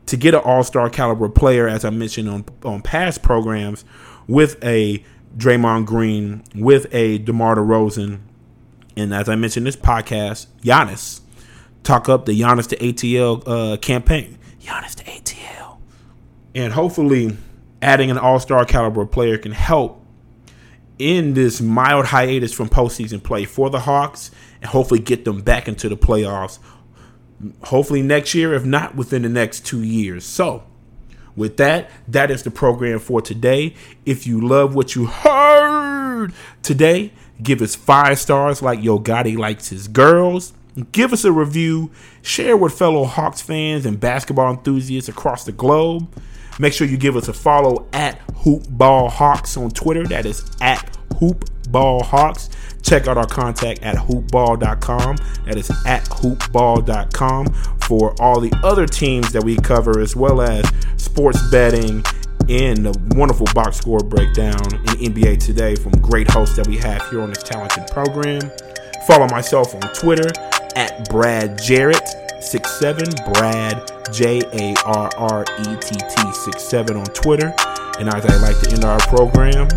to 0.07 0.17
get 0.17 0.35
an 0.35 0.41
all 0.41 0.63
star 0.63 0.91
caliber 0.91 1.29
player, 1.29 1.69
as 1.69 1.85
I 1.85 1.91
mentioned 1.91 2.29
on, 2.29 2.45
on 2.65 2.83
past 2.83 3.23
programs, 3.23 3.85
with 4.27 4.63
a 4.63 5.03
Draymond 5.37 5.87
Green, 5.87 6.45
with 6.55 6.87
a 6.93 7.19
DeMar 7.19 7.57
DeRozan, 7.57 8.21
and 8.97 9.15
as 9.15 9.29
I 9.29 9.37
mentioned 9.37 9.67
this 9.67 9.77
podcast, 9.77 10.47
Giannis. 10.63 11.21
Talk 11.83 12.09
up 12.09 12.27
the 12.27 12.39
Giannis 12.39 12.69
to 12.69 12.77
ATL 12.77 13.43
uh, 13.47 13.77
campaign. 13.79 14.39
Giannis 14.61 14.95
to 14.97 15.05
ATL. 15.05 15.79
And 16.55 16.73
hopefully, 16.73 17.37
adding 17.81 18.11
an 18.11 18.19
all 18.19 18.39
star 18.39 18.65
caliber 18.65 19.07
player 19.07 19.39
can 19.39 19.53
help 19.53 20.02
in 21.03 21.35
this 21.35 21.61
mild 21.61 22.07
hiatus 22.07 22.53
from 22.53 22.69
postseason 22.69 23.23
play 23.23 23.45
for 23.45 23.71
the 23.71 23.81
Hawks 23.81 24.31
and 24.61 24.71
hopefully 24.71 25.01
get 25.01 25.25
them 25.25 25.41
back 25.41 25.69
into 25.69 25.89
the 25.89 25.97
playoffs. 25.97 26.59
Hopefully 27.65 28.03
next 28.03 28.35
year, 28.35 28.55
if 28.55 28.65
not 28.65 28.95
within 28.95 29.23
the 29.23 29.29
next 29.29 29.67
two 29.67 29.83
years. 29.83 30.25
So, 30.25 30.63
with 31.35 31.57
that, 31.57 31.91
that 32.07 32.31
is 32.31 32.43
the 32.43 32.51
program 32.51 32.99
for 32.99 33.21
today. 33.21 33.75
If 34.07 34.27
you 34.27 34.41
love 34.41 34.75
what 34.75 34.95
you 34.95 35.07
heard 35.07 36.33
today, 36.63 37.13
give 37.43 37.61
us 37.63 37.75
five 37.75 38.19
stars 38.19 38.63
like 38.63 38.83
Yo 38.83 38.99
Gotti 38.99 39.37
likes 39.37 39.69
his 39.69 39.89
girls. 39.89 40.53
Give 40.93 41.13
us 41.13 41.25
a 41.25 41.33
review. 41.33 41.91
Share 42.23 42.57
with 42.57 42.79
fellow 42.79 43.05
Hawks 43.05 43.43
fans 43.43 43.85
and 43.85 43.99
basketball 43.99 44.53
enthusiasts 44.53 45.09
across 45.09 45.45
the 45.45 45.53
globe. 45.53 46.09
Make 46.59 46.73
sure 46.73 46.87
you 46.87 46.97
give 46.97 47.17
us 47.17 47.29
a 47.29 47.33
follow 47.33 47.89
at 47.93 48.25
Hoopball 48.29 49.11
Hawks 49.11 49.57
on 49.57 49.71
Twitter. 49.71 50.05
That 50.05 50.27
is 50.27 50.45
at 50.61 50.92
Hoopball 51.23 52.03
Hawks. 52.05 52.51
Check 52.83 53.07
out 53.07 53.17
our 53.17 53.27
contact 53.27 53.83
at 53.83 53.95
hoopball.com. 53.95 55.17
That 55.47 55.57
is 55.57 55.71
at 55.87 56.05
hoopball.com 56.07 57.47
for 57.87 58.15
all 58.21 58.41
the 58.41 58.53
other 58.65 58.87
teams 58.87 59.31
that 59.33 59.45
we 59.45 59.57
cover, 59.57 60.01
as 60.01 60.17
well 60.17 60.43
as 60.43 60.69
sports 60.97 61.41
betting 61.51 62.03
and 62.49 62.85
the 62.85 63.17
wonderful 63.17 63.47
box 63.55 63.77
score 63.77 64.01
breakdown 64.01 64.75
in 64.75 65.13
NBA 65.13 65.39
today 65.39 65.77
from 65.77 65.93
great 66.01 66.29
hosts 66.29 66.57
that 66.57 66.67
we 66.67 66.77
have 66.79 67.09
here 67.11 67.21
on 67.21 67.29
this 67.29 67.43
talented 67.43 67.87
program. 67.87 68.41
Follow 69.07 69.29
myself 69.29 69.75
on 69.77 69.81
Twitter 69.95 70.29
at 70.75 71.09
Brad 71.09 71.61
Jarrett. 71.63 72.09
Six 72.41 72.69
seven 72.81 73.07
Brad 73.35 73.89
J 74.13 74.41
A 74.53 74.75
R 74.85 75.11
R 75.17 75.45
E 75.61 75.77
T 75.77 75.95
T 75.95 76.33
six 76.33 76.63
seven 76.65 76.97
on 76.97 77.07
Twitter. 77.07 77.55
And 78.03 78.13
as 78.13 78.27
I 78.27 78.37
like 78.39 78.59
to 78.59 78.73
end 78.73 78.85
our 78.85 78.99
program, 78.99 79.69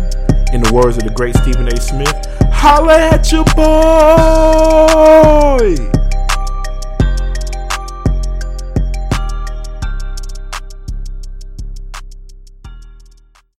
in 0.52 0.60
the 0.60 0.72
words 0.74 0.96
of 0.96 1.04
the 1.04 1.12
great 1.14 1.36
Stephen 1.36 1.68
A. 1.68 1.76
Smith, 1.80 2.26
holla 2.52 2.98
at 2.98 3.30
your 3.30 3.44
boy! 3.54 3.66